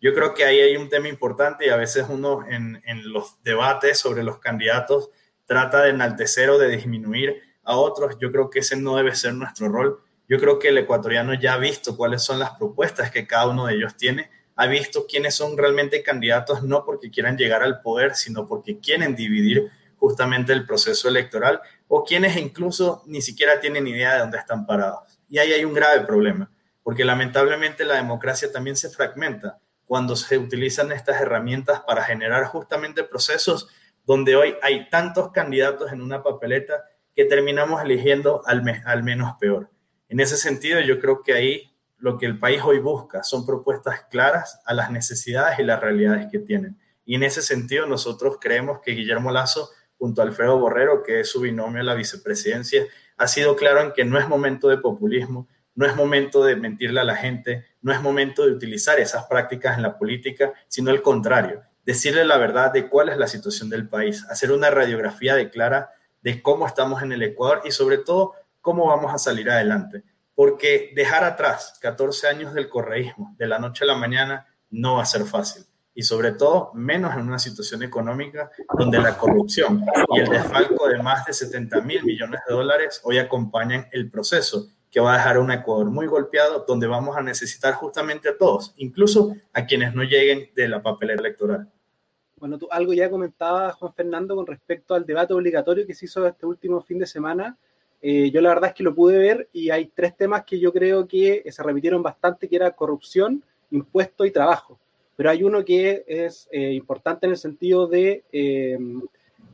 Yo 0.00 0.14
creo 0.14 0.34
que 0.34 0.44
ahí 0.44 0.60
hay 0.60 0.76
un 0.76 0.88
tema 0.88 1.08
importante 1.08 1.66
y 1.66 1.70
a 1.70 1.76
veces 1.76 2.06
uno 2.08 2.46
en, 2.48 2.80
en 2.84 3.12
los 3.12 3.42
debates 3.42 3.98
sobre 3.98 4.22
los 4.22 4.38
candidatos 4.38 5.10
trata 5.48 5.82
de 5.82 5.90
enaltecer 5.90 6.50
o 6.50 6.58
de 6.58 6.68
disminuir 6.68 7.42
a 7.64 7.76
otros. 7.76 8.16
Yo 8.20 8.30
creo 8.30 8.50
que 8.50 8.60
ese 8.60 8.76
no 8.76 8.96
debe 8.96 9.14
ser 9.16 9.34
nuestro 9.34 9.68
rol. 9.68 10.00
Yo 10.28 10.38
creo 10.38 10.58
que 10.58 10.68
el 10.68 10.78
ecuatoriano 10.78 11.34
ya 11.34 11.54
ha 11.54 11.58
visto 11.58 11.96
cuáles 11.96 12.22
son 12.22 12.38
las 12.38 12.50
propuestas 12.50 13.10
que 13.10 13.26
cada 13.26 13.48
uno 13.48 13.66
de 13.66 13.74
ellos 13.74 13.96
tiene, 13.96 14.30
ha 14.56 14.66
visto 14.66 15.06
quiénes 15.08 15.34
son 15.34 15.56
realmente 15.56 16.02
candidatos, 16.02 16.62
no 16.62 16.84
porque 16.84 17.10
quieran 17.10 17.38
llegar 17.38 17.62
al 17.62 17.80
poder, 17.80 18.14
sino 18.14 18.46
porque 18.46 18.78
quieren 18.78 19.16
dividir 19.16 19.70
justamente 19.96 20.52
el 20.52 20.66
proceso 20.66 21.08
electoral 21.08 21.60
o 21.86 22.04
quienes 22.04 22.36
incluso 22.36 23.02
ni 23.06 23.22
siquiera 23.22 23.58
tienen 23.58 23.86
idea 23.86 24.14
de 24.14 24.20
dónde 24.20 24.38
están 24.38 24.66
parados. 24.66 25.18
Y 25.30 25.38
ahí 25.38 25.52
hay 25.52 25.64
un 25.64 25.72
grave 25.72 26.04
problema, 26.04 26.50
porque 26.82 27.04
lamentablemente 27.04 27.84
la 27.84 27.94
democracia 27.94 28.52
también 28.52 28.76
se 28.76 28.90
fragmenta 28.90 29.58
cuando 29.86 30.14
se 30.14 30.36
utilizan 30.36 30.92
estas 30.92 31.20
herramientas 31.20 31.80
para 31.86 32.04
generar 32.04 32.44
justamente 32.44 33.02
procesos 33.02 33.68
donde 34.08 34.36
hoy 34.36 34.54
hay 34.62 34.88
tantos 34.88 35.32
candidatos 35.32 35.92
en 35.92 36.00
una 36.00 36.22
papeleta 36.22 36.82
que 37.14 37.26
terminamos 37.26 37.82
eligiendo 37.82 38.40
al, 38.46 38.62
menos 39.02 39.36
peor. 39.38 39.70
En 40.08 40.18
ese 40.18 40.38
sentido, 40.38 40.80
yo 40.80 40.98
creo 40.98 41.22
que 41.22 41.34
ahí 41.34 41.70
lo 41.98 42.16
que 42.16 42.24
el 42.24 42.38
país 42.38 42.62
hoy 42.64 42.78
busca 42.78 43.22
son 43.22 43.44
propuestas 43.44 44.06
claras 44.10 44.62
a 44.64 44.72
las 44.72 44.90
necesidades 44.90 45.58
y 45.58 45.62
las 45.62 45.82
realidades 45.82 46.28
que 46.32 46.38
tienen. 46.38 46.78
Y 47.04 47.16
en 47.16 47.22
ese 47.22 47.42
sentido, 47.42 47.84
nosotros 47.84 48.38
creemos 48.40 48.80
que 48.80 48.92
Guillermo 48.92 49.30
Lazo, 49.30 49.68
junto 49.98 50.22
a 50.22 50.24
Alfredo 50.24 50.58
Borrero, 50.58 51.02
que 51.02 51.20
es 51.20 51.28
su 51.28 51.42
binomio 51.42 51.82
a 51.82 51.84
la 51.84 51.94
vicepresidencia, 51.94 52.86
ha 53.18 53.28
sido 53.28 53.56
claro 53.56 53.82
en 53.82 53.92
que 53.92 54.06
no 54.06 54.18
es 54.18 54.26
momento 54.26 54.70
de 54.70 54.78
populismo, 54.78 55.48
no 55.74 55.84
es 55.84 55.94
momento 55.94 56.42
de 56.42 56.56
mentirle 56.56 57.00
a 57.00 57.04
la 57.04 57.14
gente, 57.14 57.66
no 57.82 57.92
es 57.92 58.00
momento 58.00 58.46
de 58.46 58.52
utilizar 58.52 58.98
esas 58.98 59.26
prácticas 59.26 59.76
en 59.76 59.82
la 59.82 59.98
política, 59.98 60.54
sino 60.66 60.90
al 60.90 61.02
contrario, 61.02 61.62
decirle 61.88 62.26
la 62.26 62.36
verdad 62.36 62.70
de 62.70 62.86
cuál 62.86 63.08
es 63.08 63.16
la 63.16 63.26
situación 63.26 63.70
del 63.70 63.88
país, 63.88 64.26
hacer 64.28 64.52
una 64.52 64.68
radiografía 64.68 65.34
de 65.34 65.48
clara 65.48 65.88
de 66.20 66.42
cómo 66.42 66.66
estamos 66.66 67.02
en 67.02 67.12
el 67.12 67.22
Ecuador 67.22 67.62
y 67.64 67.70
sobre 67.70 67.96
todo 67.96 68.34
cómo 68.60 68.88
vamos 68.88 69.10
a 69.14 69.16
salir 69.16 69.48
adelante. 69.48 70.02
Porque 70.34 70.92
dejar 70.94 71.24
atrás 71.24 71.78
14 71.80 72.28
años 72.28 72.52
del 72.52 72.68
correísmo 72.68 73.34
de 73.38 73.46
la 73.46 73.58
noche 73.58 73.84
a 73.84 73.86
la 73.86 73.96
mañana 73.96 74.46
no 74.68 74.96
va 74.96 75.02
a 75.04 75.06
ser 75.06 75.24
fácil. 75.24 75.64
Y 75.94 76.02
sobre 76.02 76.32
todo, 76.32 76.72
menos 76.74 77.14
en 77.14 77.22
una 77.22 77.38
situación 77.38 77.82
económica 77.82 78.50
donde 78.78 78.98
la 78.98 79.16
corrupción 79.16 79.82
y 80.14 80.20
el 80.20 80.28
desfalco 80.28 80.88
de 80.88 81.02
más 81.02 81.24
de 81.24 81.32
70 81.32 81.80
mil 81.80 82.04
millones 82.04 82.42
de 82.46 82.54
dólares 82.54 83.00
hoy 83.02 83.16
acompañan 83.16 83.88
el 83.92 84.10
proceso 84.10 84.68
que 84.90 85.00
va 85.00 85.14
a 85.14 85.16
dejar 85.16 85.36
a 85.36 85.40
un 85.40 85.50
Ecuador 85.50 85.90
muy 85.90 86.06
golpeado, 86.06 86.66
donde 86.68 86.86
vamos 86.86 87.16
a 87.16 87.22
necesitar 87.22 87.72
justamente 87.72 88.28
a 88.28 88.36
todos, 88.36 88.74
incluso 88.76 89.34
a 89.54 89.64
quienes 89.64 89.94
no 89.94 90.02
lleguen 90.02 90.50
de 90.54 90.68
la 90.68 90.82
papelera 90.82 91.18
electoral. 91.18 91.72
Bueno, 92.38 92.56
tú 92.58 92.68
algo 92.70 92.92
ya 92.92 93.10
comentabas, 93.10 93.74
Juan 93.76 93.92
Fernando, 93.94 94.36
con 94.36 94.46
respecto 94.46 94.94
al 94.94 95.04
debate 95.04 95.34
obligatorio 95.34 95.86
que 95.86 95.94
se 95.94 96.04
hizo 96.04 96.26
este 96.26 96.46
último 96.46 96.80
fin 96.80 96.98
de 96.98 97.06
semana. 97.06 97.56
Eh, 98.00 98.30
yo 98.30 98.40
la 98.40 98.50
verdad 98.50 98.70
es 98.70 98.74
que 98.74 98.84
lo 98.84 98.94
pude 98.94 99.18
ver 99.18 99.48
y 99.52 99.70
hay 99.70 99.86
tres 99.86 100.16
temas 100.16 100.44
que 100.44 100.60
yo 100.60 100.72
creo 100.72 101.08
que 101.08 101.44
se 101.50 101.62
repitieron 101.62 102.02
bastante, 102.02 102.48
que 102.48 102.56
era 102.56 102.70
corrupción, 102.70 103.42
impuesto 103.70 104.24
y 104.24 104.30
trabajo. 104.30 104.78
Pero 105.16 105.30
hay 105.30 105.42
uno 105.42 105.64
que 105.64 106.04
es 106.06 106.48
eh, 106.52 106.72
importante 106.74 107.26
en 107.26 107.32
el 107.32 107.38
sentido 107.38 107.88
de, 107.88 108.22
eh, 108.30 108.78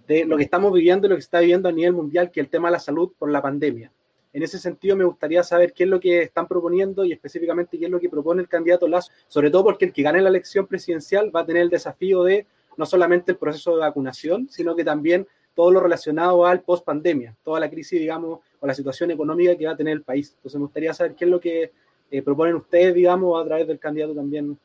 de 0.07 0.26
lo 0.26 0.37
que 0.37 0.43
estamos 0.43 0.73
viviendo 0.73 1.07
y 1.07 1.11
lo 1.11 1.17
que 1.17 1.23
se 1.23 1.26
está 1.26 1.41
viviendo 1.41 1.71
a 1.71 1.73
nivel 1.73 1.95
mundial, 1.95 2.31
que 2.31 2.41
es 2.41 2.45
el 2.45 2.50
tema 2.50 2.69
de 2.69 2.73
la 2.73 2.81
salud 2.81 3.12
por 3.19 3.31
la 3.31 3.41
pandemia. 3.41 3.91
En 4.35 4.43
ese 4.43 4.59
sentido, 4.59 4.97
me 4.97 5.05
gustaría 5.05 5.45
saber 5.45 5.73
qué 5.73 5.85
es 5.85 5.88
lo 5.88 6.00
que 6.00 6.23
están 6.23 6.49
proponiendo 6.49 7.05
y 7.05 7.12
específicamente 7.12 7.79
qué 7.79 7.85
es 7.85 7.91
lo 7.91 8.00
que 8.00 8.11
propone 8.11 8.43
el 8.43 8.49
candidato 8.49 8.88
Lazo, 8.88 9.12
sobre 9.29 9.49
todo 9.49 9.62
porque 9.62 9.85
el 9.85 9.93
que 9.93 10.03
gane 10.03 10.21
la 10.21 10.29
elección 10.29 10.67
presidencial 10.67 11.35
va 11.35 11.41
a 11.41 11.47
tener 11.47 11.62
el 11.62 11.71
desafío 11.71 12.25
de 12.25 12.45
no 12.76 12.87
solamente 12.87 13.33
el 13.33 13.38
proceso 13.38 13.75
de 13.75 13.81
vacunación, 13.81 14.49
sino 14.50 14.75
que 14.75 14.85
también 14.85 15.26
todo 15.54 15.71
lo 15.71 15.81
relacionado 15.81 16.47
al 16.47 16.62
post 16.62 16.85
pandemia, 16.85 17.35
toda 17.45 17.61
la 17.61 17.71
crisis, 17.71 18.00
digamos, 18.00 18.40
o 18.61 18.66
la 18.66 18.75
situación 18.75 19.11
económica 19.11 19.57
que 19.57 19.66
va 19.66 19.73
a 19.73 19.76
tener 19.76 19.93
el 19.93 20.02
país. 20.02 20.33
Entonces, 20.37 20.59
me 20.59 20.64
gustaría 20.64 20.93
saber 20.93 21.14
qué 21.14 21.25
es 21.25 21.31
lo 21.31 21.40
que 21.40 21.73
eh, 22.11 22.23
proponen 22.23 22.57
ustedes, 22.57 22.95
digamos, 22.95 23.40
a 23.40 23.47
través 23.47 23.66
del 23.66 23.78
candidato 23.78 24.14
también. 24.14 24.59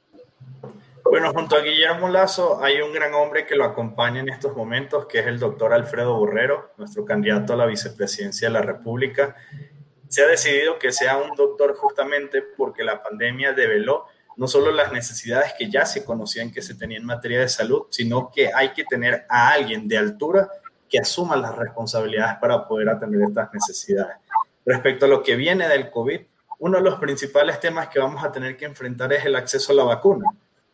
Bueno, 1.03 1.33
junto 1.33 1.55
a 1.55 1.61
Guillermo 1.61 2.09
Lazo 2.09 2.63
hay 2.63 2.81
un 2.81 2.93
gran 2.93 3.13
hombre 3.13 3.45
que 3.45 3.55
lo 3.55 3.63
acompaña 3.63 4.19
en 4.19 4.29
estos 4.29 4.55
momentos, 4.55 5.07
que 5.07 5.19
es 5.19 5.27
el 5.27 5.39
doctor 5.39 5.73
Alfredo 5.73 6.17
Borrero, 6.17 6.71
nuestro 6.77 7.05
candidato 7.05 7.53
a 7.53 7.55
la 7.55 7.65
vicepresidencia 7.65 8.47
de 8.47 8.53
la 8.53 8.61
República. 8.61 9.35
Se 10.07 10.23
ha 10.23 10.27
decidido 10.27 10.77
que 10.77 10.91
sea 10.91 11.17
un 11.17 11.35
doctor 11.35 11.75
justamente 11.75 12.43
porque 12.55 12.83
la 12.83 13.01
pandemia 13.01 13.53
develó 13.53 14.05
no 14.39 14.47
solo 14.47 14.71
las 14.71 14.93
necesidades 14.93 15.53
que 15.59 15.69
ya 15.69 15.85
se 15.85 16.05
conocían 16.05 16.49
que 16.49 16.61
se 16.61 16.73
tenían 16.73 17.01
en 17.01 17.07
materia 17.07 17.41
de 17.41 17.49
salud, 17.49 17.87
sino 17.89 18.31
que 18.33 18.49
hay 18.55 18.71
que 18.71 18.85
tener 18.85 19.25
a 19.27 19.49
alguien 19.49 19.85
de 19.85 19.97
altura 19.97 20.49
que 20.87 20.97
asuma 20.97 21.35
las 21.35 21.57
responsabilidades 21.57 22.37
para 22.39 22.65
poder 22.65 22.87
atender 22.87 23.21
estas 23.23 23.53
necesidades. 23.53 24.15
Respecto 24.65 25.07
a 25.07 25.09
lo 25.09 25.21
que 25.23 25.35
viene 25.35 25.67
del 25.67 25.91
COVID, 25.91 26.21
uno 26.59 26.77
de 26.77 26.83
los 26.83 26.97
principales 26.99 27.59
temas 27.59 27.89
que 27.89 27.99
vamos 27.99 28.23
a 28.23 28.31
tener 28.31 28.55
que 28.55 28.63
enfrentar 28.63 29.11
es 29.11 29.25
el 29.25 29.35
acceso 29.35 29.73
a 29.73 29.75
la 29.75 29.83
vacuna. 29.83 30.29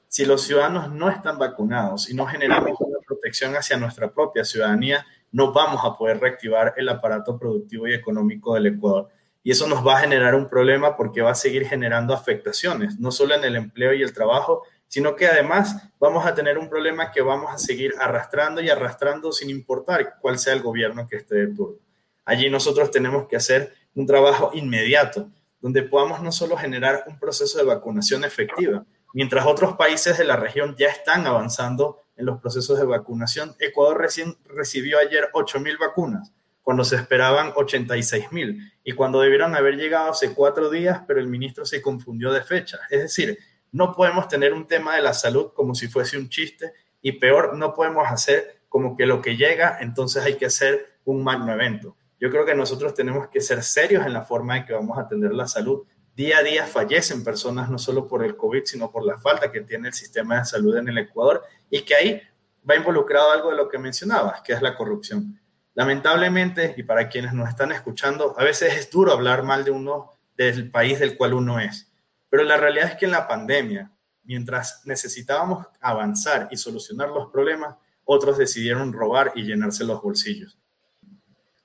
Si 0.07 0.25
los 0.25 0.43
ciudadanos 0.43 0.91
no 0.91 1.09
están 1.09 1.39
vacunados 1.39 2.07
y 2.07 2.13
no 2.13 2.27
generamos 2.27 2.79
una 2.79 2.99
protección 2.99 3.55
hacia 3.55 3.77
nuestra 3.77 4.11
propia 4.11 4.45
ciudadanía, 4.45 5.03
no 5.31 5.51
vamos 5.51 5.81
a 5.83 5.97
poder 5.97 6.19
reactivar 6.19 6.75
el 6.77 6.87
aparato 6.87 7.35
productivo 7.35 7.87
y 7.87 7.95
económico 7.95 8.53
del 8.53 8.67
Ecuador. 8.67 9.09
Y 9.45 9.51
eso 9.51 9.67
nos 9.67 9.85
va 9.85 9.99
a 9.99 10.01
generar 10.01 10.33
un 10.33 10.49
problema 10.49 10.97
porque 10.97 11.21
va 11.21 11.29
a 11.29 11.35
seguir 11.35 11.67
generando 11.67 12.15
afectaciones, 12.15 12.99
no 12.99 13.11
solo 13.11 13.35
en 13.35 13.43
el 13.43 13.55
empleo 13.55 13.93
y 13.93 14.01
el 14.01 14.11
trabajo, 14.11 14.63
sino 14.87 15.15
que 15.15 15.27
además 15.27 15.87
vamos 15.99 16.25
a 16.25 16.33
tener 16.33 16.57
un 16.57 16.67
problema 16.67 17.11
que 17.11 17.21
vamos 17.21 17.53
a 17.53 17.59
seguir 17.59 17.93
arrastrando 17.99 18.59
y 18.59 18.71
arrastrando 18.71 19.31
sin 19.31 19.51
importar 19.51 20.15
cuál 20.19 20.39
sea 20.39 20.53
el 20.53 20.63
gobierno 20.63 21.07
que 21.07 21.17
esté 21.17 21.35
de 21.35 21.53
turno. 21.53 21.77
Allí 22.25 22.49
nosotros 22.49 22.89
tenemos 22.89 23.27
que 23.27 23.35
hacer 23.35 23.71
un 23.93 24.07
trabajo 24.07 24.49
inmediato, 24.55 25.29
donde 25.61 25.83
podamos 25.83 26.23
no 26.23 26.31
solo 26.31 26.57
generar 26.57 27.03
un 27.05 27.19
proceso 27.19 27.59
de 27.59 27.65
vacunación 27.65 28.23
efectiva, 28.23 28.83
mientras 29.13 29.45
otros 29.45 29.75
países 29.77 30.17
de 30.17 30.23
la 30.23 30.37
región 30.37 30.75
ya 30.75 30.87
están 30.87 31.27
avanzando 31.27 32.01
en 32.17 32.25
los 32.25 32.41
procesos 32.41 32.79
de 32.79 32.85
vacunación. 32.87 33.55
Ecuador 33.59 34.01
recién 34.01 34.37
recibió 34.45 34.97
ayer 34.97 35.29
8.000 35.33 35.77
vacunas, 35.77 36.33
cuando 36.65 36.83
se 36.83 36.95
esperaban 36.95 37.53
86.000 37.53 38.73
y 38.83 38.91
cuando 38.93 39.21
debieron 39.21 39.55
haber 39.55 39.75
llegado 39.75 40.09
hace 40.09 40.33
cuatro 40.33 40.71
días, 40.71 41.03
pero 41.07 41.19
el 41.19 41.27
ministro 41.27 41.63
se 41.63 41.79
confundió 41.79 42.31
de 42.31 42.41
fecha. 42.41 42.79
Es 42.89 43.03
decir, 43.03 43.37
no 43.71 43.93
podemos 43.93 44.27
tener 44.27 44.51
un 44.51 44.65
tema 44.65 44.95
de 44.95 45.03
la 45.03 45.13
salud 45.13 45.51
como 45.53 45.75
si 45.75 45.87
fuese 45.87 46.17
un 46.17 46.27
chiste 46.27 46.73
y 47.03 47.11
peor, 47.11 47.55
no 47.55 47.75
podemos 47.75 48.07
hacer 48.07 48.61
como 48.67 48.97
que 48.97 49.05
lo 49.05 49.21
que 49.21 49.37
llega, 49.37 49.77
entonces 49.79 50.23
hay 50.23 50.37
que 50.37 50.47
hacer 50.47 50.97
un 51.05 51.23
magno 51.23 51.53
evento. 51.53 51.95
Yo 52.19 52.31
creo 52.31 52.47
que 52.47 52.55
nosotros 52.55 52.95
tenemos 52.95 53.27
que 53.27 53.41
ser 53.41 53.61
serios 53.61 54.03
en 54.03 54.13
la 54.13 54.23
forma 54.23 54.57
en 54.57 54.65
que 54.65 54.73
vamos 54.73 54.97
a 54.97 55.01
atender 55.01 55.35
la 55.35 55.47
salud. 55.47 55.83
Día 56.15 56.39
a 56.39 56.43
día 56.43 56.65
fallecen 56.65 57.23
personas 57.23 57.69
no 57.69 57.77
solo 57.77 58.07
por 58.07 58.25
el 58.25 58.35
COVID, 58.35 58.63
sino 58.65 58.91
por 58.91 59.05
la 59.05 59.19
falta 59.19 59.51
que 59.51 59.61
tiene 59.61 59.89
el 59.89 59.93
sistema 59.93 60.39
de 60.39 60.45
salud 60.45 60.75
en 60.77 60.89
el 60.89 60.97
Ecuador 60.97 61.43
y 61.69 61.83
que 61.83 61.93
ahí 61.93 62.21
va 62.67 62.75
involucrado 62.75 63.31
algo 63.31 63.51
de 63.51 63.57
lo 63.57 63.69
que 63.69 63.77
mencionabas, 63.77 64.41
que 64.41 64.53
es 64.53 64.63
la 64.63 64.75
corrupción. 64.75 65.39
Lamentablemente, 65.75 66.73
y 66.77 66.83
para 66.83 67.09
quienes 67.09 67.33
nos 67.33 67.49
están 67.49 67.73
escuchando, 67.73 68.33
a 68.37 68.43
veces 68.43 68.73
es 68.75 68.89
duro 68.89 69.11
hablar 69.11 69.43
mal 69.43 69.65
de 69.65 69.71
uno 69.71 70.11
del 70.37 70.71
país 70.71 70.99
del 70.99 71.17
cual 71.17 71.33
uno 71.33 71.59
es. 71.59 71.91
Pero 72.29 72.43
la 72.43 72.57
realidad 72.57 72.91
es 72.91 72.95
que 72.95 73.05
en 73.05 73.11
la 73.11 73.27
pandemia, 73.27 73.91
mientras 74.23 74.81
necesitábamos 74.85 75.67
avanzar 75.81 76.47
y 76.49 76.57
solucionar 76.57 77.09
los 77.09 77.29
problemas, 77.29 77.75
otros 78.05 78.37
decidieron 78.37 78.93
robar 78.93 79.33
y 79.35 79.43
llenarse 79.43 79.83
los 79.83 80.01
bolsillos. 80.01 80.57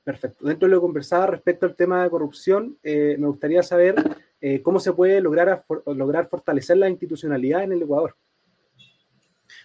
Perfecto. 0.02 0.44
Dentro 0.44 0.66
de 0.66 0.74
lo 0.74 0.80
que 0.80 0.86
conversaba 0.86 1.26
respecto 1.26 1.66
al 1.66 1.76
tema 1.76 2.02
de 2.02 2.10
corrupción, 2.10 2.78
eh, 2.82 3.16
me 3.18 3.28
gustaría 3.28 3.62
saber 3.62 3.94
eh, 4.40 4.60
cómo 4.60 4.80
se 4.80 4.92
puede 4.92 5.20
lograr, 5.20 5.64
lograr 5.86 6.28
fortalecer 6.28 6.78
la 6.78 6.88
institucionalidad 6.88 7.62
en 7.62 7.72
el 7.72 7.82
Ecuador. 7.82 8.16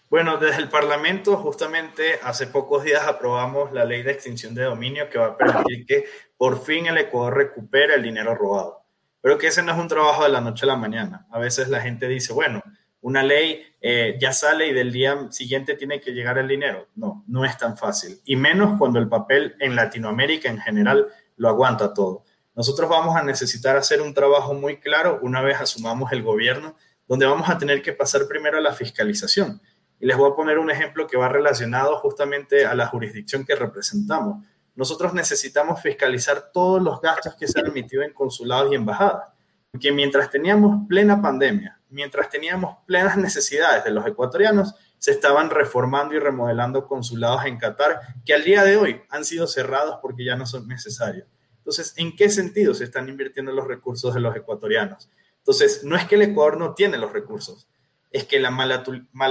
Bueno, 0.10 0.38
desde 0.38 0.62
el 0.62 0.70
Parlamento, 0.70 1.38
justamente 1.38 2.20
hace 2.24 2.48
pocos 2.48 2.84
días 2.84 3.08
aprobamos 3.08 3.72
la 3.74 3.86
ley 3.86 4.04
de 4.04 4.12
extinción 4.12 4.54
de 4.56 4.64
dominio 4.64 5.10
que 5.10 5.18
va 5.18 5.28
a 5.28 5.38
permitir 5.38 5.86
que 5.86 6.06
por 6.38 6.64
fin 6.64 6.88
el 6.88 6.98
Ecuador 6.98 7.36
recupere 7.36 7.96
el 7.96 8.04
dinero 8.04 8.36
robado. 8.36 8.84
Pero 9.22 9.38
que 9.38 9.48
ese 9.48 9.64
no 9.64 9.72
es 9.72 9.78
un 9.78 9.88
trabajo 9.88 10.24
de 10.24 10.30
la 10.30 10.42
noche 10.42 10.66
a 10.66 10.68
la 10.68 10.76
mañana. 10.76 11.26
A 11.32 11.40
veces 11.40 11.70
la 11.70 11.82
gente 11.82 12.08
dice, 12.08 12.34
bueno, 12.34 12.62
una 13.02 13.24
ley 13.24 13.64
eh, 13.82 14.18
ya 14.20 14.34
sale 14.34 14.68
y 14.68 14.74
del 14.74 14.92
día 14.92 15.28
siguiente 15.32 15.76
tiene 15.76 16.02
que 16.02 16.12
llegar 16.12 16.38
el 16.38 16.48
dinero. 16.48 16.88
No, 16.96 17.24
no 17.28 17.46
es 17.46 17.58
tan 17.58 17.78
fácil. 17.78 18.20
Y 18.26 18.36
menos 18.36 18.80
cuando 18.80 19.00
el 19.00 19.08
papel 19.08 19.56
en 19.60 19.76
Latinoamérica 19.76 20.50
en 20.50 20.60
general 20.60 21.08
lo 21.38 21.50
aguanta 21.50 21.94
todo. 21.94 22.24
Nosotros 22.56 22.90
vamos 22.90 23.16
a 23.16 23.24
necesitar 23.24 23.76
hacer 23.76 24.02
un 24.02 24.14
trabajo 24.14 24.54
muy 24.54 24.78
claro 24.78 25.20
una 25.22 25.42
vez 25.42 25.60
asumamos 25.60 26.12
el 26.14 26.24
gobierno, 26.24 26.76
donde 27.08 27.26
vamos 27.26 27.50
a 27.50 27.58
tener 27.58 27.82
que 27.82 27.94
pasar 27.94 28.28
primero 28.28 28.58
a 28.58 28.62
la 28.62 28.74
fiscalización. 28.74 29.62
Y 30.00 30.06
les 30.06 30.18
voy 30.18 30.32
a 30.32 30.36
poner 30.36 30.60
un 30.60 30.70
ejemplo 30.70 31.08
que 31.08 31.18
va 31.18 31.30
relacionado 31.30 31.98
justamente 32.00 32.66
a 32.66 32.76
la 32.76 32.88
jurisdicción 32.88 33.46
que 33.46 33.56
representamos. 33.56 34.46
Nosotros 34.76 35.14
necesitamos 35.14 35.82
fiscalizar 35.82 36.52
todos 36.52 36.82
los 36.82 37.00
gastos 37.02 37.36
que 37.36 37.48
se 37.48 37.60
han 37.60 37.68
emitido 37.68 38.04
en 38.04 38.14
consulados 38.14 38.72
y 38.72 38.76
embajadas, 38.76 39.30
porque 39.72 39.92
mientras 39.92 40.30
teníamos 40.30 40.88
plena 40.88 41.22
pandemia, 41.22 41.80
mientras 41.90 42.30
teníamos 42.30 42.78
plenas 42.86 43.18
necesidades 43.18 43.84
de 43.86 43.92
los 43.92 44.06
ecuatorianos, 44.06 44.76
se 44.98 45.12
estaban 45.12 45.50
reformando 45.50 46.16
y 46.16 46.20
remodelando 46.20 46.88
consulados 46.88 47.46
en 47.46 47.58
Qatar 47.58 48.00
que 48.26 48.34
al 48.34 48.44
día 48.44 48.64
de 48.64 48.76
hoy 48.76 49.02
han 49.10 49.24
sido 49.24 49.48
cerrados 49.48 50.00
porque 50.02 50.26
ya 50.26 50.36
no 50.36 50.46
son 50.46 50.68
necesarios. 50.68 51.28
Entonces, 51.58 51.94
¿en 51.98 52.16
qué 52.16 52.30
sentido 52.30 52.74
se 52.74 52.84
están 52.84 53.08
invirtiendo 53.10 53.52
los 53.52 53.68
recursos 53.68 54.14
de 54.14 54.20
los 54.20 54.36
ecuatorianos? 54.36 55.10
Entonces, 55.38 55.84
no 55.84 55.96
es 55.96 56.06
que 56.06 56.16
el 56.16 56.24
Ecuador 56.24 56.58
no 56.58 56.74
tiene 56.74 56.98
los 56.98 57.14
recursos, 57.14 57.68
es 58.16 58.24
que 58.24 58.40
la 58.40 58.50
mala, 58.50 58.82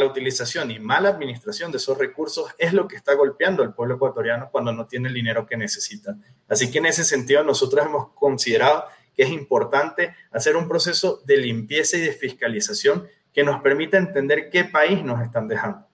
utilización 0.05 0.71
y 0.71 0.79
mala 0.79 1.09
administración 1.09 1.73
de 1.73 1.79
esos 1.79 1.97
recursos 1.97 2.55
es 2.59 2.75
lo 2.75 2.87
que 2.87 2.97
está 2.97 3.15
golpeando 3.15 3.63
al 3.63 3.73
pueblo 3.73 3.95
ecuatoriano 3.95 4.51
cuando 4.53 4.75
no 4.75 4.87
tiene 4.87 5.09
el 5.09 5.15
dinero 5.15 5.47
que 5.47 5.57
necesita. 5.57 6.19
Así 6.49 6.71
que 6.71 6.81
en 6.81 6.87
ese 6.87 7.03
sentido 7.03 7.43
nosotros 7.43 7.87
hemos 7.87 8.11
considerado 8.11 8.85
que 9.17 9.23
es 9.23 9.31
importante 9.31 10.15
hacer 10.31 10.55
un 10.55 10.69
proceso 10.69 11.23
de 11.25 11.39
limpieza 11.39 11.97
y 11.97 12.03
de 12.03 12.13
fiscalización 12.13 13.09
que 13.33 13.43
nos 13.43 13.63
permita 13.63 13.97
entender 13.97 14.51
qué 14.51 14.65
país 14.65 15.03
nos 15.03 15.23
están 15.23 15.49
dejando. 15.49 15.87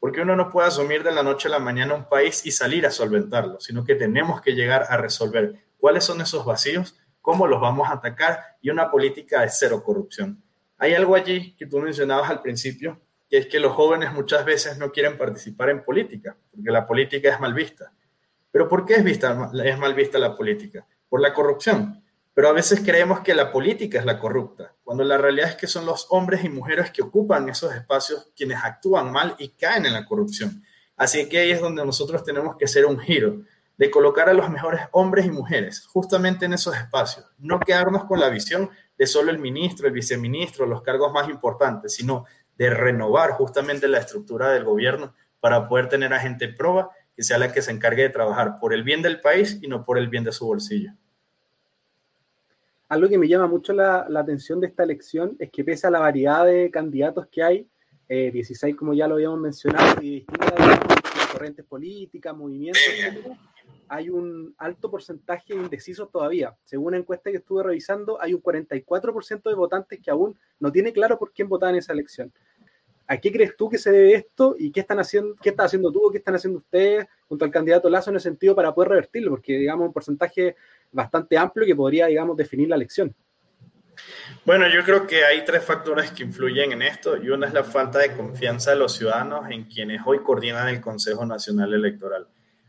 Porque 0.00 0.22
uno 0.22 0.34
no 0.34 0.48
puede 0.48 0.68
asumir 0.68 1.02
de 1.02 1.12
la 1.12 1.22
noche 1.22 1.48
a 1.48 1.50
la 1.50 1.58
mañana 1.58 1.92
un 1.92 2.08
país 2.08 2.46
y 2.46 2.50
salir 2.50 2.86
a 2.86 2.90
solventarlo, 2.90 3.60
sino 3.60 3.84
que 3.84 3.94
tenemos 3.94 4.40
que 4.40 4.52
llegar 4.52 4.86
a 4.88 4.96
resolver 4.96 5.66
cuáles 5.76 6.02
son 6.02 6.22
esos 6.22 6.46
vacíos, 6.46 6.96
cómo 7.20 7.46
los 7.46 7.60
vamos 7.60 7.90
a 7.90 7.92
atacar 7.92 8.56
y 8.62 8.70
una 8.70 8.90
política 8.90 9.42
de 9.42 9.50
cero 9.50 9.82
corrupción. 9.84 10.42
Hay 10.78 10.94
algo 10.94 11.14
allí 11.14 11.54
que 11.56 11.66
tú 11.66 11.78
mencionabas 11.78 12.30
al 12.30 12.40
principio, 12.40 13.00
que 13.28 13.38
es 13.38 13.46
que 13.46 13.60
los 13.60 13.72
jóvenes 13.72 14.12
muchas 14.12 14.44
veces 14.44 14.78
no 14.78 14.90
quieren 14.90 15.18
participar 15.18 15.70
en 15.70 15.84
política, 15.84 16.36
porque 16.50 16.70
la 16.70 16.86
política 16.86 17.32
es 17.32 17.40
mal 17.40 17.52
vista. 17.52 17.92
Pero 18.50 18.68
¿por 18.68 18.86
qué 18.86 18.94
es, 18.94 19.04
vista, 19.04 19.50
es 19.64 19.78
mal 19.78 19.94
vista 19.94 20.18
la 20.18 20.36
política? 20.36 20.86
Por 21.08 21.20
la 21.20 21.34
corrupción 21.34 22.02
pero 22.38 22.50
a 22.50 22.52
veces 22.52 22.82
creemos 22.84 23.18
que 23.18 23.34
la 23.34 23.50
política 23.50 23.98
es 23.98 24.04
la 24.04 24.20
corrupta, 24.20 24.72
cuando 24.84 25.02
la 25.02 25.18
realidad 25.18 25.48
es 25.48 25.56
que 25.56 25.66
son 25.66 25.84
los 25.84 26.06
hombres 26.10 26.44
y 26.44 26.48
mujeres 26.48 26.92
que 26.92 27.02
ocupan 27.02 27.48
esos 27.48 27.74
espacios 27.74 28.30
quienes 28.36 28.62
actúan 28.62 29.10
mal 29.10 29.34
y 29.40 29.48
caen 29.48 29.86
en 29.86 29.92
la 29.92 30.04
corrupción. 30.04 30.62
Así 30.96 31.28
que 31.28 31.38
ahí 31.38 31.50
es 31.50 31.60
donde 31.60 31.84
nosotros 31.84 32.22
tenemos 32.22 32.56
que 32.56 32.66
hacer 32.66 32.86
un 32.86 33.00
giro, 33.00 33.40
de 33.76 33.90
colocar 33.90 34.28
a 34.28 34.34
los 34.34 34.48
mejores 34.50 34.82
hombres 34.92 35.26
y 35.26 35.32
mujeres 35.32 35.84
justamente 35.88 36.44
en 36.44 36.52
esos 36.52 36.76
espacios, 36.76 37.26
no 37.38 37.58
quedarnos 37.58 38.04
con 38.04 38.20
la 38.20 38.28
visión 38.28 38.70
de 38.98 39.06
solo 39.06 39.30
el 39.30 39.38
ministro, 39.38 39.86
el 39.86 39.94
viceministro, 39.94 40.66
los 40.66 40.82
cargos 40.82 41.12
más 41.12 41.28
importantes, 41.28 41.94
sino 41.94 42.26
de 42.56 42.70
renovar 42.70 43.30
justamente 43.30 43.86
la 43.86 43.98
estructura 43.98 44.50
del 44.50 44.64
gobierno 44.64 45.14
para 45.40 45.68
poder 45.68 45.88
tener 45.88 46.12
a 46.12 46.18
gente 46.18 46.48
proba 46.48 46.90
que 47.14 47.22
sea 47.22 47.38
la 47.38 47.52
que 47.52 47.62
se 47.62 47.70
encargue 47.70 48.02
de 48.02 48.08
trabajar 48.10 48.58
por 48.60 48.74
el 48.74 48.82
bien 48.82 49.00
del 49.00 49.20
país 49.20 49.58
y 49.62 49.68
no 49.68 49.84
por 49.84 49.98
el 49.98 50.08
bien 50.08 50.24
de 50.24 50.32
su 50.32 50.46
bolsillo. 50.46 50.92
Algo 52.88 53.08
que 53.08 53.18
me 53.18 53.28
llama 53.28 53.46
mucho 53.46 53.72
la, 53.72 54.06
atención 54.16 54.60
de 54.60 54.68
esta 54.68 54.82
elección 54.82 55.36
es 55.38 55.50
que 55.50 55.62
pese 55.62 55.86
a 55.86 55.90
la 55.90 56.00
variedad 56.00 56.44
de 56.46 56.70
candidatos 56.70 57.26
que 57.30 57.42
hay, 57.42 57.68
16 58.08 58.72
eh, 58.72 58.76
como 58.76 58.94
ya 58.94 59.06
lo 59.06 59.16
habíamos 59.16 59.38
mencionado, 59.38 60.00
y 60.00 60.20
distintas 60.20 61.26
corrientes 61.32 61.64
políticas, 61.66 62.34
movimientos, 62.34 62.82
hay 63.88 64.10
un 64.10 64.54
alto 64.58 64.90
porcentaje 64.90 65.54
de 65.54 66.08
todavía. 66.12 66.54
Según 66.64 66.88
una 66.88 66.98
encuesta 66.98 67.30
que 67.30 67.38
estuve 67.38 67.62
revisando, 67.62 68.20
hay 68.20 68.34
un 68.34 68.42
44% 68.42 69.42
de 69.48 69.54
votantes 69.54 70.00
que 70.02 70.10
aún 70.10 70.38
no 70.60 70.70
tiene 70.70 70.92
claro 70.92 71.18
por 71.18 71.32
quién 71.32 71.48
votar 71.48 71.70
en 71.70 71.76
esa 71.76 71.92
elección. 71.92 72.32
¿A 73.06 73.16
qué 73.16 73.32
crees 73.32 73.56
tú 73.56 73.70
que 73.70 73.78
se 73.78 73.90
debe 73.90 74.14
esto 74.14 74.54
y 74.58 74.70
qué 74.70 74.80
están 74.80 74.98
haciendo, 74.98 75.34
qué 75.42 75.48
estás 75.48 75.66
haciendo 75.66 75.90
tú 75.90 76.10
qué 76.12 76.18
están 76.18 76.34
haciendo 76.34 76.58
ustedes 76.58 77.06
junto 77.26 77.44
al 77.44 77.50
candidato 77.50 77.88
Lazo 77.88 78.10
en 78.10 78.16
ese 78.16 78.28
sentido 78.28 78.54
para 78.54 78.74
poder 78.74 78.90
revertirlo? 78.90 79.30
Porque, 79.30 79.56
digamos, 79.56 79.86
un 79.86 79.92
porcentaje 79.94 80.56
bastante 80.92 81.38
amplio 81.38 81.66
que 81.66 81.74
podría, 81.74 82.06
digamos, 82.06 82.36
definir 82.36 82.68
la 82.68 82.76
elección. 82.76 83.14
Bueno, 84.44 84.68
yo 84.68 84.84
creo 84.84 85.06
que 85.06 85.24
hay 85.24 85.44
tres 85.44 85.64
factores 85.64 86.12
que 86.12 86.22
influyen 86.22 86.72
en 86.72 86.82
esto 86.82 87.16
y 87.16 87.30
una 87.30 87.46
es 87.46 87.52
la 87.52 87.64
falta 87.64 87.98
de 87.98 88.12
confianza 88.12 88.70
de 88.70 88.76
los 88.76 88.92
ciudadanos 88.92 89.50
en 89.50 89.64
quienes 89.64 90.02
hoy 90.04 90.20
coordinan 90.22 90.68
el 90.68 90.80
Consejo 90.80 91.24
Nacional 91.26 91.74
Electoral. 91.74 92.28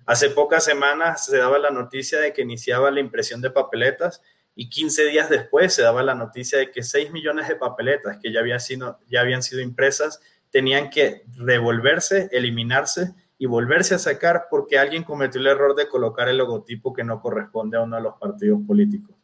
Hace 0.10 0.32
pocas 0.32 0.64
semanas 0.66 1.26
se 1.26 1.38
daba 1.38 1.60
la 1.60 1.70
noticia 1.70 2.20
de 2.20 2.34
que 2.34 2.42
iniciaba 2.42 2.90
la 2.90 3.00
impresión 3.00 3.42
de 3.42 3.52
papeletas 3.52 4.24
y 4.56 4.68
15 4.68 5.06
días 5.06 5.30
después 5.30 5.72
se 5.72 5.84
daba 5.84 6.02
la 6.02 6.16
noticia 6.16 6.58
de 6.58 6.72
que 6.72 6.82
6 6.82 7.12
millones 7.12 7.48
de 7.48 7.56
papeletas 7.56 8.18
que 8.20 8.34
ya, 8.34 8.42
ya 9.08 9.22
habían 9.22 9.44
sido 9.44 9.62
impresas 9.62 10.20
tenían 10.50 10.90
que 10.90 11.26
revolverse, 11.38 12.28
eliminarse 12.32 13.14
y 13.38 13.46
volverse 13.46 13.94
a 13.94 14.00
sacar 14.00 14.48
porque 14.50 14.80
alguien 14.80 15.04
cometió 15.04 15.42
el 15.42 15.46
error 15.46 15.76
de 15.76 15.88
colocar 15.88 16.28
el 16.28 16.40
logotipo 16.40 16.92
que 16.92 17.04
no 17.04 17.22
corresponde 17.22 17.78
a 17.78 17.82
uno 17.82 17.98
de 17.98 18.02
los 18.02 18.16
partidos 18.16 18.62
políticos. 18.66 19.16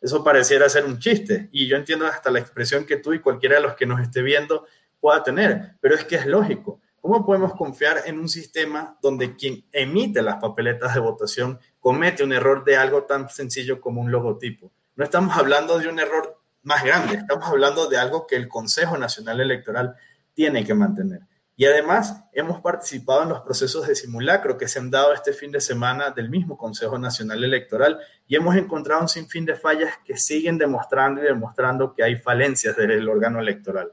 Eso 0.00 0.24
pareciera 0.24 0.68
ser 0.68 0.86
un 0.86 0.98
chiste 0.98 1.50
y 1.52 1.68
yo 1.68 1.76
entiendo 1.76 2.04
hasta 2.04 2.32
la 2.32 2.40
expresión 2.40 2.84
que 2.84 2.96
tú 2.96 3.12
y 3.12 3.20
cualquiera 3.20 3.54
de 3.54 3.62
los 3.62 3.76
que 3.76 3.86
nos 3.86 4.00
esté 4.00 4.22
viendo 4.22 4.66
pueda 4.98 5.22
tener, 5.22 5.76
pero 5.80 5.94
es 5.94 6.04
que 6.04 6.16
es 6.16 6.26
lógico. 6.26 6.80
¿Cómo 7.02 7.26
podemos 7.26 7.54
confiar 7.54 8.02
en 8.06 8.20
un 8.20 8.28
sistema 8.28 8.96
donde 9.02 9.34
quien 9.34 9.64
emite 9.72 10.22
las 10.22 10.36
papeletas 10.36 10.94
de 10.94 11.00
votación 11.00 11.58
comete 11.80 12.22
un 12.22 12.32
error 12.32 12.64
de 12.64 12.76
algo 12.76 13.02
tan 13.02 13.28
sencillo 13.28 13.80
como 13.80 14.00
un 14.00 14.12
logotipo? 14.12 14.70
No 14.94 15.02
estamos 15.02 15.36
hablando 15.36 15.80
de 15.80 15.88
un 15.88 15.98
error 15.98 16.40
más 16.62 16.84
grande, 16.84 17.16
estamos 17.16 17.48
hablando 17.48 17.88
de 17.88 17.98
algo 17.98 18.24
que 18.24 18.36
el 18.36 18.46
Consejo 18.46 18.96
Nacional 18.96 19.40
Electoral 19.40 19.96
tiene 20.32 20.64
que 20.64 20.74
mantener. 20.74 21.22
Y 21.56 21.64
además 21.64 22.22
hemos 22.32 22.60
participado 22.60 23.24
en 23.24 23.30
los 23.30 23.40
procesos 23.40 23.88
de 23.88 23.96
simulacro 23.96 24.56
que 24.56 24.68
se 24.68 24.78
han 24.78 24.92
dado 24.92 25.12
este 25.12 25.32
fin 25.32 25.50
de 25.50 25.60
semana 25.60 26.10
del 26.10 26.30
mismo 26.30 26.56
Consejo 26.56 27.00
Nacional 27.00 27.42
Electoral 27.42 27.98
y 28.28 28.36
hemos 28.36 28.54
encontrado 28.54 29.02
un 29.02 29.08
sinfín 29.08 29.44
de 29.44 29.56
fallas 29.56 29.92
que 30.04 30.16
siguen 30.16 30.56
demostrando 30.56 31.20
y 31.20 31.24
demostrando 31.24 31.94
que 31.94 32.04
hay 32.04 32.14
falencias 32.14 32.76
del 32.76 33.08
órgano 33.08 33.40
electoral. 33.40 33.92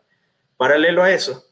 Paralelo 0.57 1.01
a 1.01 1.09
eso, 1.09 1.48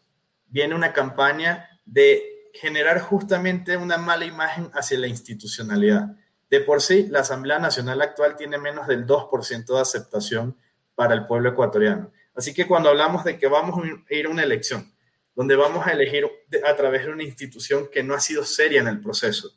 viene 0.47 0.75
una 0.75 0.93
campaña 0.93 1.69
de 1.85 2.49
generar 2.53 2.99
justamente 2.99 3.77
una 3.77 3.97
mala 3.97 4.25
imagen 4.25 4.69
hacia 4.73 4.99
la 4.99 5.07
institucionalidad. 5.07 6.15
De 6.49 6.61
por 6.61 6.81
sí, 6.81 7.07
la 7.09 7.19
Asamblea 7.19 7.59
Nacional 7.59 8.01
actual 8.01 8.35
tiene 8.35 8.57
menos 8.57 8.87
del 8.87 9.05
2% 9.05 9.65
de 9.65 9.81
aceptación 9.81 10.57
para 10.95 11.13
el 11.13 11.27
pueblo 11.27 11.49
ecuatoriano. 11.49 12.11
Así 12.35 12.53
que 12.53 12.67
cuando 12.67 12.89
hablamos 12.89 13.23
de 13.23 13.37
que 13.37 13.47
vamos 13.47 13.79
a 13.83 14.13
ir 14.13 14.25
a 14.25 14.29
una 14.29 14.43
elección, 14.43 14.93
donde 15.35 15.55
vamos 15.55 15.85
a 15.85 15.91
elegir 15.91 16.27
a 16.65 16.75
través 16.75 17.05
de 17.05 17.11
una 17.11 17.23
institución 17.23 17.89
que 17.91 18.01
no 18.01 18.15
ha 18.15 18.19
sido 18.19 18.43
seria 18.43 18.81
en 18.81 18.87
el 18.87 18.99
proceso, 18.99 19.51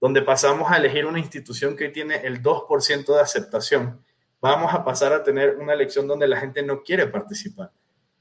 donde 0.00 0.22
pasamos 0.22 0.70
a 0.72 0.78
elegir 0.78 1.06
una 1.06 1.18
institución 1.18 1.76
que 1.76 1.88
tiene 1.88 2.16
el 2.26 2.42
2% 2.42 3.14
de 3.14 3.20
aceptación, 3.20 4.02
vamos 4.40 4.74
a 4.74 4.84
pasar 4.84 5.12
a 5.12 5.22
tener 5.22 5.56
una 5.56 5.74
elección 5.74 6.08
donde 6.08 6.26
la 6.26 6.40
gente 6.40 6.62
no 6.62 6.82
quiere 6.82 7.06
participar. 7.06 7.70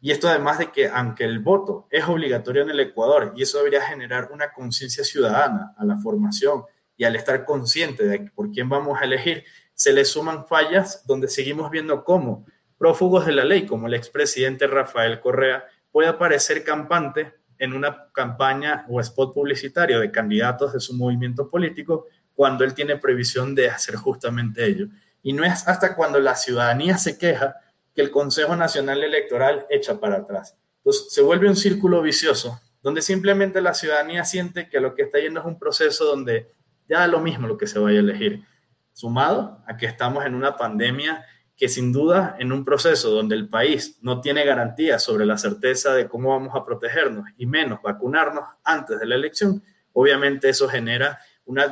Y 0.01 0.11
esto 0.11 0.29
además 0.29 0.59
de 0.59 0.71
que 0.71 0.87
aunque 0.87 1.25
el 1.25 1.39
voto 1.39 1.87
es 1.89 2.05
obligatorio 2.05 2.63
en 2.63 2.69
el 2.69 2.79
Ecuador 2.79 3.33
y 3.35 3.43
eso 3.43 3.57
debería 3.57 3.81
generar 3.81 4.29
una 4.31 4.51
conciencia 4.53 5.03
ciudadana 5.03 5.73
a 5.77 5.85
la 5.85 5.97
formación 5.97 6.63
y 6.95 7.03
al 7.03 7.15
estar 7.15 7.45
consciente 7.45 8.05
de 8.05 8.31
por 8.33 8.51
quién 8.51 8.69
vamos 8.69 8.99
a 8.99 9.05
elegir, 9.05 9.43
se 9.73 9.93
le 9.93 10.05
suman 10.05 10.45
fallas 10.47 11.05
donde 11.05 11.27
seguimos 11.27 11.69
viendo 11.71 12.03
cómo 12.03 12.45
prófugos 12.77 13.25
de 13.25 13.33
la 13.33 13.43
ley, 13.43 13.65
como 13.65 13.87
el 13.87 13.93
expresidente 13.93 14.67
Rafael 14.67 15.19
Correa, 15.19 15.65
puede 15.91 16.07
aparecer 16.07 16.63
campante 16.63 17.33
en 17.57 17.73
una 17.73 18.09
campaña 18.13 18.85
o 18.89 19.01
spot 19.01 19.33
publicitario 19.33 19.99
de 19.99 20.11
candidatos 20.11 20.73
de 20.73 20.79
su 20.79 20.93
movimiento 20.95 21.47
político 21.47 22.07
cuando 22.33 22.63
él 22.63 22.73
tiene 22.73 22.95
previsión 22.95 23.53
de 23.53 23.69
hacer 23.69 23.95
justamente 23.95 24.65
ello. 24.65 24.87
Y 25.21 25.33
no 25.33 25.43
es 25.43 25.67
hasta 25.67 25.93
cuando 25.95 26.19
la 26.19 26.35
ciudadanía 26.35 26.97
se 26.97 27.17
queja 27.17 27.55
que 27.99 28.03
el 28.05 28.11
Consejo 28.11 28.55
Nacional 28.55 29.03
Electoral 29.03 29.65
echa 29.69 29.99
para 29.99 30.19
atrás. 30.19 30.55
Entonces 30.77 31.13
se 31.13 31.21
vuelve 31.21 31.49
un 31.49 31.57
círculo 31.57 32.01
vicioso, 32.01 32.57
donde 32.81 33.01
simplemente 33.01 33.59
la 33.59 33.73
ciudadanía 33.73 34.23
siente 34.23 34.69
que 34.69 34.79
lo 34.79 34.95
que 34.95 35.01
está 35.01 35.19
yendo 35.19 35.41
es 35.41 35.45
un 35.45 35.59
proceso 35.59 36.05
donde 36.05 36.49
ya 36.87 36.99
da 36.99 37.07
lo 37.07 37.19
mismo 37.19 37.45
lo 37.45 37.57
que 37.57 37.67
se 37.67 37.77
vaya 37.77 37.97
a 37.97 37.99
elegir, 37.99 38.45
sumado 38.93 39.61
a 39.67 39.75
que 39.75 39.85
estamos 39.85 40.25
en 40.25 40.33
una 40.33 40.55
pandemia 40.55 41.25
que 41.57 41.67
sin 41.67 41.91
duda 41.91 42.37
en 42.39 42.53
un 42.53 42.63
proceso 42.63 43.09
donde 43.11 43.35
el 43.35 43.49
país 43.49 43.99
no 44.01 44.21
tiene 44.21 44.45
garantía 44.45 44.97
sobre 44.97 45.25
la 45.25 45.37
certeza 45.37 45.93
de 45.93 46.07
cómo 46.07 46.29
vamos 46.29 46.55
a 46.55 46.63
protegernos 46.63 47.25
y 47.35 47.47
menos 47.47 47.81
vacunarnos 47.83 48.45
antes 48.63 48.97
de 48.97 49.07
la 49.07 49.15
elección, 49.15 49.61
obviamente 49.91 50.47
eso 50.47 50.69
genera 50.69 51.19
una 51.49 51.65
o 51.65 51.71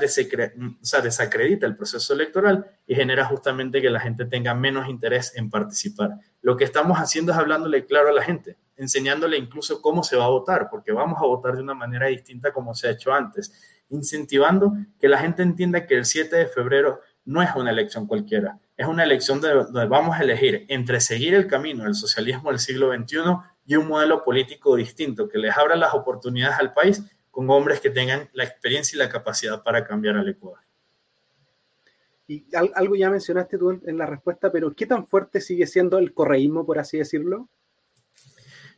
sea, 0.81 1.01
desacredita 1.01 1.67
el 1.67 1.77
proceso 1.77 2.11
electoral 2.15 2.65
y 2.87 2.95
genera 2.95 3.25
justamente 3.25 3.79
que 3.79 3.91
la 3.91 3.99
gente 3.99 4.25
tenga 4.25 4.55
menos 4.55 4.89
interés 4.89 5.33
en 5.35 5.51
participar. 5.51 6.15
Lo 6.41 6.57
que 6.57 6.63
estamos 6.63 6.97
haciendo 6.97 7.31
es 7.31 7.37
hablándole 7.37 7.85
claro 7.85 8.09
a 8.09 8.11
la 8.11 8.23
gente, 8.23 8.57
enseñándole 8.75 9.37
incluso 9.37 9.79
cómo 9.79 10.01
se 10.01 10.17
va 10.17 10.25
a 10.25 10.29
votar, 10.29 10.67
porque 10.71 10.91
vamos 10.91 11.19
a 11.21 11.27
votar 11.27 11.55
de 11.55 11.61
una 11.61 11.75
manera 11.75 12.07
distinta 12.07 12.51
como 12.51 12.73
se 12.73 12.87
ha 12.87 12.91
hecho 12.91 13.13
antes, 13.13 13.53
incentivando 13.89 14.73
que 14.99 15.07
la 15.07 15.19
gente 15.19 15.43
entienda 15.43 15.85
que 15.85 15.93
el 15.93 16.05
7 16.05 16.35
de 16.35 16.47
febrero 16.47 17.01
no 17.25 17.43
es 17.43 17.49
una 17.55 17.69
elección 17.69 18.07
cualquiera, 18.07 18.57
es 18.75 18.87
una 18.87 19.03
elección 19.03 19.39
donde 19.39 19.85
vamos 19.85 20.15
a 20.15 20.23
elegir 20.23 20.65
entre 20.69 20.99
seguir 20.99 21.35
el 21.35 21.45
camino 21.45 21.83
del 21.83 21.93
socialismo 21.93 22.49
del 22.49 22.57
siglo 22.57 22.91
XXI 22.91 23.19
y 23.67 23.75
un 23.75 23.87
modelo 23.87 24.23
político 24.23 24.75
distinto 24.75 25.29
que 25.29 25.37
les 25.37 25.55
abra 25.55 25.75
las 25.75 25.93
oportunidades 25.93 26.57
al 26.57 26.73
país 26.73 27.03
con 27.37 27.47
hombres 27.51 27.79
que 27.79 27.91
tengan 27.91 28.27
la 28.33 28.45
experiencia 28.45 28.95
y 28.95 28.97
la 28.97 29.09
capacidad 29.09 29.61
para 29.61 29.85
cambiar 29.85 30.17
al 30.17 30.27
Ecuador. 30.27 30.57
Y 32.25 32.47
algo 32.73 32.95
ya 32.95 33.11
mencionaste 33.11 33.59
tú 33.59 33.79
en 33.85 33.95
la 33.95 34.07
respuesta, 34.07 34.51
pero 34.51 34.73
¿qué 34.73 34.87
tan 34.87 35.05
fuerte 35.05 35.39
sigue 35.39 35.67
siendo 35.67 35.99
el 35.99 36.15
correísmo, 36.15 36.65
por 36.65 36.79
así 36.79 36.97
decirlo? 36.97 37.47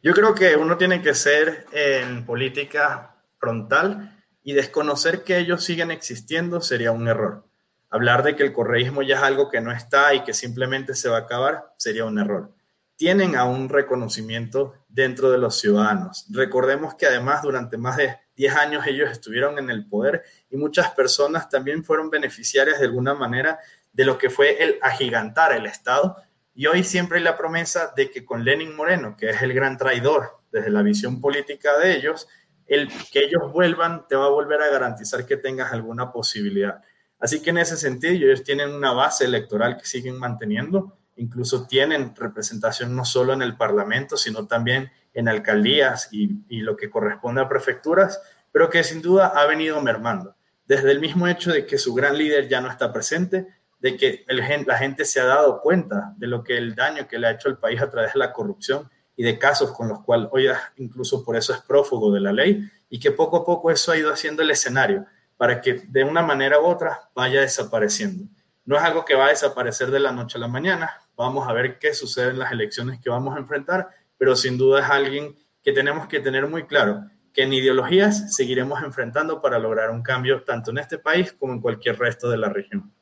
Yo 0.03 0.13
creo 0.13 0.35
que 0.35 0.57
uno 0.57 0.75
tiene 0.75 1.01
que 1.01 1.13
ser 1.13 1.67
en 1.71 2.25
política 2.25 3.15
frontal 3.37 4.21
y 4.43 4.51
desconocer 4.51 5.23
que 5.23 5.37
ellos 5.37 5.63
siguen 5.63 5.89
existiendo 5.89 6.59
sería 6.59 6.91
un 6.91 7.07
error. 7.07 7.45
Hablar 7.89 8.23
de 8.23 8.35
que 8.35 8.43
el 8.43 8.51
correísmo 8.51 9.03
ya 9.03 9.15
es 9.15 9.23
algo 9.23 9.49
que 9.49 9.61
no 9.61 9.71
está 9.71 10.13
y 10.13 10.25
que 10.25 10.33
simplemente 10.33 10.95
se 10.95 11.07
va 11.07 11.15
a 11.15 11.21
acabar 11.21 11.73
sería 11.77 12.03
un 12.03 12.19
error 12.19 12.51
tienen 12.99 13.37
aún 13.37 13.69
reconocimiento 13.69 14.73
dentro 14.89 15.31
de 15.31 15.37
los 15.37 15.57
ciudadanos. 15.57 16.25
Recordemos 16.31 16.95
que 16.95 17.05
además 17.05 17.41
durante 17.41 17.77
más 17.77 17.95
de 17.95 18.17
10 18.39 18.55
años 18.55 18.87
ellos 18.87 19.11
estuvieron 19.11 19.59
en 19.59 19.69
el 19.69 19.85
poder 19.85 20.23
y 20.49 20.55
muchas 20.55 20.91
personas 20.91 21.49
también 21.49 21.83
fueron 21.83 22.09
beneficiarias 22.09 22.79
de 22.79 22.85
alguna 22.85 23.13
manera 23.13 23.59
de 23.91 24.05
lo 24.05 24.17
que 24.17 24.29
fue 24.29 24.63
el 24.63 24.79
agigantar 24.81 25.51
el 25.51 25.65
Estado. 25.65 26.15
Y 26.55 26.65
hoy 26.67 26.85
siempre 26.85 27.17
hay 27.17 27.23
la 27.25 27.35
promesa 27.35 27.91
de 27.97 28.09
que 28.09 28.23
con 28.23 28.45
Lenin 28.45 28.73
Moreno, 28.77 29.17
que 29.17 29.31
es 29.31 29.41
el 29.41 29.53
gran 29.53 29.75
traidor 29.75 30.39
desde 30.53 30.69
la 30.69 30.81
visión 30.83 31.19
política 31.19 31.77
de 31.79 31.97
ellos, 31.97 32.29
el 32.65 32.87
que 33.11 33.25
ellos 33.25 33.51
vuelvan 33.51 34.07
te 34.07 34.15
va 34.15 34.27
a 34.27 34.29
volver 34.29 34.61
a 34.61 34.69
garantizar 34.69 35.25
que 35.25 35.35
tengas 35.35 35.73
alguna 35.73 36.09
posibilidad. 36.09 36.81
Así 37.19 37.41
que 37.41 37.49
en 37.49 37.57
ese 37.57 37.75
sentido 37.75 38.13
ellos 38.13 38.45
tienen 38.45 38.73
una 38.73 38.93
base 38.93 39.25
electoral 39.25 39.75
que 39.75 39.85
siguen 39.85 40.17
manteniendo 40.17 40.97
incluso 41.19 41.67
tienen 41.67 42.15
representación 42.15 42.95
no 42.95 43.05
solo 43.05 43.33
en 43.33 43.41
el 43.41 43.55
Parlamento, 43.55 44.17
sino 44.17 44.47
también 44.47 44.91
en 45.13 45.27
alcaldías 45.27 46.09
y, 46.11 46.61
lo 46.61 46.75
que 46.75 46.89
corresponde 46.89 47.41
a 47.41 47.49
prefecturas, 47.49 48.21
pero 48.51 48.69
que 48.69 48.83
sin 48.83 49.01
duda 49.01 49.27
ha 49.27 49.45
venido 49.45 49.81
mermando. 49.81 50.35
Desde 50.65 50.91
el 50.91 50.99
mismo 50.99 51.27
hecho 51.27 51.51
de 51.51 51.65
que 51.65 51.77
su 51.77 51.93
gran 51.93 52.17
líder 52.17 52.47
ya 52.47 52.61
no 52.61 52.69
está 52.69 52.91
presente, 52.93 53.47
de 53.79 53.97
que 53.97 54.25
la 54.27 54.77
gente 54.77 55.05
se 55.05 55.19
ha 55.19 55.25
dado 55.25 55.61
cuenta 55.61 56.13
de 56.17 56.27
lo 56.27 56.43
que 56.43 56.57
el 56.57 56.75
daño 56.75 57.07
que 57.07 57.17
le 57.17 57.27
ha 57.27 57.31
hecho 57.31 57.49
el 57.49 57.57
país 57.57 57.81
a 57.81 57.89
través 57.89 58.13
de 58.13 58.19
la 58.19 58.33
corrupción 58.33 58.89
y 59.15 59.23
de 59.23 59.37
casos 59.37 59.71
con 59.71 59.87
los 59.87 60.01
cuales 60.01 60.29
hoy 60.31 60.47
incluso 60.77 61.23
por 61.23 61.35
eso 61.35 61.53
es 61.53 61.61
prófugo 61.61 62.11
de 62.11 62.19
la 62.19 62.31
ley 62.31 62.69
y 62.89 62.99
que 62.99 63.11
poco 63.11 63.37
a 63.37 63.45
poco 63.45 63.71
eso 63.71 63.91
ha 63.91 63.97
ido 63.97 64.11
haciendo 64.11 64.41
el 64.41 64.51
escenario 64.51 65.05
para 65.37 65.61
que 65.61 65.73
de 65.87 66.03
una 66.03 66.21
manera 66.21 66.59
u 66.59 66.65
otra 66.65 67.09
vaya 67.15 67.41
desapareciendo. 67.41 68.25
No 68.65 68.77
es 68.77 68.83
algo 68.83 69.03
que 69.03 69.15
va 69.15 69.25
a 69.25 69.29
desaparecer 69.29 69.89
de 69.89 69.99
la 69.99 70.11
noche 70.11 70.37
a 70.37 70.41
la 70.41 70.47
mañana, 70.47 70.91
Vamos 71.19 71.49
a 71.49 71.51
ver 71.51 71.77
qué 71.79 71.93
sucede 71.93 72.29
en 72.29 72.39
las 72.39 72.53
elecciones 72.53 72.97
que 73.01 73.09
vamos 73.09 73.35
a 73.35 73.39
enfrentar, 73.39 73.89
pero 74.17 74.37
sin 74.37 74.57
duda 74.57 74.79
es 74.79 74.89
alguien 74.89 75.35
que 75.61 75.73
tenemos 75.73 76.07
que 76.07 76.21
tener 76.21 76.47
muy 76.47 76.65
claro 76.65 77.03
que 77.33 77.43
en 77.43 77.51
ideologías 77.51 78.33
seguiremos 78.33 78.81
enfrentando 78.81 79.41
para 79.41 79.59
lograr 79.59 79.89
un 79.89 80.01
cambio 80.01 80.43
tanto 80.43 80.71
en 80.71 80.77
este 80.77 80.97
país 80.97 81.33
como 81.33 81.51
en 81.51 81.59
cualquier 81.59 81.99
resto 81.99 82.29
de 82.29 82.37
la 82.37 82.47
región. 82.47 82.93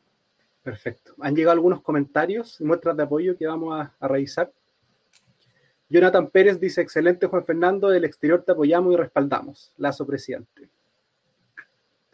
Perfecto. 0.64 1.14
Han 1.22 1.36
llegado 1.36 1.52
algunos 1.52 1.84
comentarios 1.84 2.60
y 2.60 2.64
muestras 2.64 2.98
de 2.98 3.04
apoyo 3.04 3.38
que 3.38 3.46
vamos 3.46 3.80
a, 3.80 4.08
revisar. 4.08 4.52
Jonathan 5.88 6.32
Pérez 6.32 6.60
dice, 6.60 6.82
excelente 6.82 7.28
Juan 7.28 7.46
Fernando, 7.46 7.88
del 7.88 8.06
exterior 8.06 8.42
te 8.42 8.52
apoyamos 8.52 8.96
y 8.96 8.98
respaldamos. 8.98 9.74
Lazo 9.78 10.08
presidente. 10.08 10.72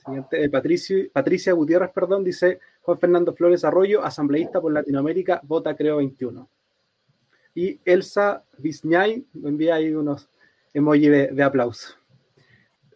Siguiente, 0.06 0.44
eh, 0.44 0.50
Patricia 0.50 1.54
Gutiérrez, 1.54 1.92
perdón, 1.92 2.24
dice 2.24 2.60
Juan 2.82 3.00
Fernando 3.00 3.34
Flores 3.34 3.64
Arroyo, 3.64 4.04
asambleísta 4.04 4.60
por 4.60 4.74
Latinoamérica, 4.74 5.40
vota 5.44 5.76
creo 5.76 5.98
21. 5.98 6.50
Y 7.56 7.80
Elsa 7.86 8.44
Vizñay 8.58 9.26
envía 9.44 9.76
ahí 9.76 9.94
unos 9.94 10.28
emojis 10.74 11.10
de, 11.10 11.44
aplauso. 11.44 11.96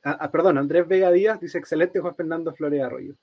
Ah, 0.04 0.18
ah, 0.22 0.32
perdón, 0.32 0.58
Andrés 0.58 0.88
Vega 0.88 1.12
Díaz 1.12 1.40
dice 1.40 1.58
excelente 1.58 2.00
Juan 2.00 2.16
Fernando 2.16 2.54
Flores 2.54 2.82
Arroyo. 2.82 3.16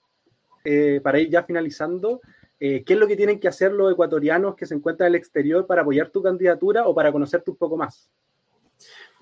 Eh, 0.64 1.00
para 1.02 1.18
ir 1.18 1.28
ya 1.28 1.42
finalizando, 1.42 2.20
eh, 2.60 2.84
¿qué 2.84 2.94
es 2.94 2.98
lo 2.98 3.06
que 3.06 3.16
tienen 3.16 3.38
que 3.38 3.48
hacer 3.48 3.72
los 3.72 3.92
ecuatorianos 3.92 4.54
que 4.54 4.64
se 4.64 4.74
encuentran 4.74 5.08
en 5.08 5.14
el 5.14 5.18
exterior 5.18 5.66
para 5.66 5.82
apoyar 5.82 6.08
tu 6.10 6.22
candidatura 6.22 6.86
o 6.86 6.94
para 6.94 7.12
conocerte 7.12 7.50
un 7.50 7.56
poco 7.56 7.76
más? 7.76 8.10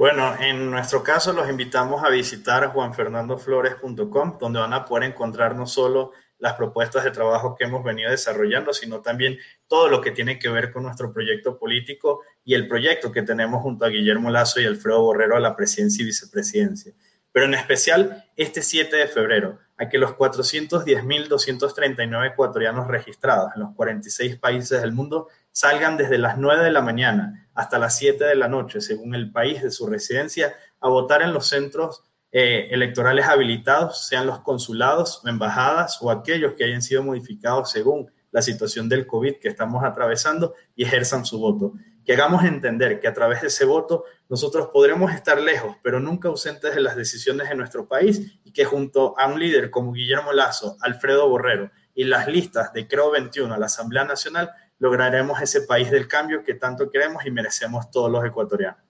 Bueno, 0.03 0.35
en 0.41 0.69
nuestro 0.69 1.05
caso 1.05 1.33
los 1.33 1.49
invitamos 1.49 2.03
a 2.03 2.09
visitar 2.09 2.73
juanfernandoflores.com, 2.73 4.37
donde 4.37 4.59
van 4.59 4.73
a 4.73 4.85
poder 4.85 5.09
encontrar 5.09 5.55
no 5.55 5.65
solo 5.65 6.11
las 6.41 6.55
propuestas 6.55 7.05
de 7.05 7.13
trabajo 7.13 7.55
que 7.55 7.67
hemos 7.67 7.85
venido 7.85 8.11
desarrollando, 8.11 8.73
sino 8.73 9.01
también 9.01 9.39
todo 9.69 9.89
lo 9.89 10.01
que 10.01 10.11
tiene 10.11 10.41
que 10.41 10.49
ver 10.49 10.73
con 10.73 10.83
nuestro 10.83 11.13
proyecto 11.13 11.57
político 11.57 12.23
y 12.43 12.55
el 12.55 12.67
proyecto 12.67 13.13
que 13.13 13.23
tenemos 13.23 13.63
junto 13.63 13.85
a 13.85 13.91
Guillermo 13.91 14.29
Lazo 14.29 14.61
y 14.61 14.67
Alfredo 14.67 15.03
Borrero 15.03 15.37
a 15.37 15.41
la 15.41 15.55
presidencia 15.55 16.03
y 16.03 16.07
vicepresidencia. 16.07 16.93
Pero 17.31 17.47
en 17.47 17.55
especial 17.55 18.25
este 18.35 18.61
7 18.61 18.97
de 18.97 19.07
febrero, 19.07 19.61
a 19.79 19.89
que 19.89 19.99
los 19.99 20.17
410.239 20.17 22.33
ecuatorianos 22.33 22.89
registrados 22.89 23.53
en 23.55 23.63
los 23.63 23.73
46 23.77 24.37
países 24.39 24.81
del 24.81 24.91
mundo 24.91 25.29
salgan 25.53 25.97
desde 25.97 26.19
las 26.19 26.39
9 26.39 26.65
de 26.65 26.73
la 26.73 26.81
mañana 26.81 27.42
hasta 27.55 27.79
las 27.79 27.97
7 27.99 28.25
de 28.25 28.35
la 28.35 28.49
noche, 28.49 28.81
según 28.81 29.15
el 29.15 29.31
país 29.31 29.63
de 29.63 29.71
su 29.71 29.87
residencia, 29.87 30.55
a 30.81 30.89
votar 30.89 31.23
en 31.23 31.33
los 31.33 31.47
centros 31.47 32.03
eh, 32.31 32.69
electorales 32.71 33.27
habilitados, 33.27 34.07
sean 34.07 34.27
los 34.27 34.41
consulados 34.41 35.21
embajadas 35.27 35.99
o 36.01 36.11
aquellos 36.11 36.55
que 36.55 36.65
hayan 36.65 36.81
sido 36.81 37.03
modificados 37.03 37.71
según 37.71 38.11
la 38.31 38.41
situación 38.41 38.89
del 38.89 39.07
COVID 39.07 39.37
que 39.37 39.49
estamos 39.49 39.85
atravesando 39.85 40.55
y 40.75 40.85
ejerzan 40.85 41.25
su 41.25 41.39
voto. 41.39 41.75
Que 42.05 42.15
hagamos 42.15 42.45
entender 42.45 42.99
que 42.99 43.07
a 43.07 43.13
través 43.13 43.43
de 43.43 43.49
ese 43.49 43.65
voto 43.65 44.05
nosotros 44.29 44.71
podremos 44.73 45.13
estar 45.13 45.41
lejos, 45.41 45.77
pero 45.83 46.01
nunca 46.01 46.29
ausentes 46.29 46.75
de 46.75 46.81
las 46.81 46.97
decisiones 46.97 47.51
de 47.51 47.55
nuestro 47.55 47.87
país 47.87 48.39
y 48.45 48.53
que 48.53 48.65
junto 48.65 49.17
a 49.19 49.27
un 49.27 49.39
líder 49.39 49.71
como 49.71 49.93
Guillermo 49.93 50.33
Lazo, 50.33 50.77
Alfredo 50.81 51.29
Borrero 51.29 51.71
y 51.95 52.05
las 52.05 52.27
listas 52.27 52.73
de 52.73 52.89
Creo 52.89 53.11
21 53.11 53.53
a 53.53 53.59
la 53.59 53.67
Asamblea 53.67 54.05
Nacional, 54.05 54.51
lograremos 54.83 55.41
ese 55.41 55.61
país 55.61 55.93
del 55.93 56.09
cambio 56.09 56.43
que 56.43 56.55
tanto 56.55 56.91
queremos 56.91 57.25
y 57.25 57.31
merecemos 57.31 57.89
todos 57.93 58.11
los 58.11 58.25
ecuatorianos. 58.25 58.81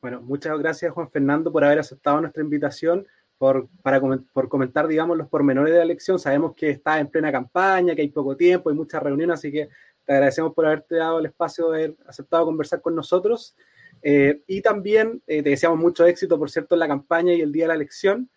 Bueno, 0.00 0.22
muchas 0.22 0.56
gracias 0.56 0.92
Juan 0.92 1.10
Fernando 1.10 1.50
por 1.50 1.64
haber 1.64 1.80
aceptado 1.80 2.20
nuestra 2.20 2.44
invitación, 2.44 3.08
por, 3.38 3.66
para, 3.82 4.00
por 4.32 4.48
comentar, 4.48 4.86
digamos, 4.86 5.18
los 5.18 5.26
pormenores 5.26 5.72
de 5.72 5.78
la 5.78 5.84
elección. 5.84 6.20
Sabemos 6.20 6.54
que 6.54 6.70
está 6.70 7.00
en 7.00 7.08
plena 7.08 7.32
campaña, 7.32 7.96
que 7.96 8.02
hay 8.02 8.08
poco 8.10 8.36
tiempo, 8.36 8.70
hay 8.70 8.76
muchas 8.76 9.02
reuniones, 9.02 9.34
así 9.34 9.50
que 9.50 9.68
te 10.04 10.12
agradecemos 10.12 10.54
por 10.54 10.64
haberte 10.64 10.94
dado 10.94 11.18
el 11.18 11.26
espacio 11.26 11.70
de 11.70 11.76
haber 11.76 11.96
aceptado 12.06 12.44
conversar 12.44 12.80
con 12.80 12.94
nosotros. 12.94 13.56
Eh, 14.00 14.42
y 14.46 14.62
también 14.62 15.24
eh, 15.26 15.42
te 15.42 15.50
deseamos 15.50 15.80
mucho 15.80 16.06
éxito, 16.06 16.38
por 16.38 16.52
cierto, 16.52 16.76
en 16.76 16.78
la 16.78 16.86
campaña 16.86 17.32
y 17.32 17.40
el 17.40 17.50
día 17.50 17.64
de 17.64 17.68
la 17.68 17.74
elección. 17.74 18.30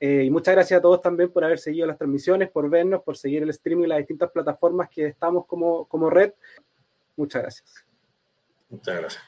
Eh, 0.00 0.24
y 0.24 0.30
muchas 0.30 0.54
gracias 0.54 0.78
a 0.78 0.82
todos 0.82 1.02
también 1.02 1.30
por 1.32 1.44
haber 1.44 1.58
seguido 1.58 1.86
las 1.86 1.98
transmisiones, 1.98 2.50
por 2.50 2.68
vernos, 2.70 3.02
por 3.02 3.16
seguir 3.16 3.42
el 3.42 3.50
streaming 3.50 3.84
y 3.84 3.88
las 3.88 3.98
distintas 3.98 4.30
plataformas 4.30 4.88
que 4.88 5.06
estamos 5.06 5.46
como, 5.46 5.86
como 5.86 6.08
red. 6.08 6.32
Muchas 7.16 7.42
gracias. 7.42 7.84
Muchas 8.68 8.96
gracias. 8.96 9.27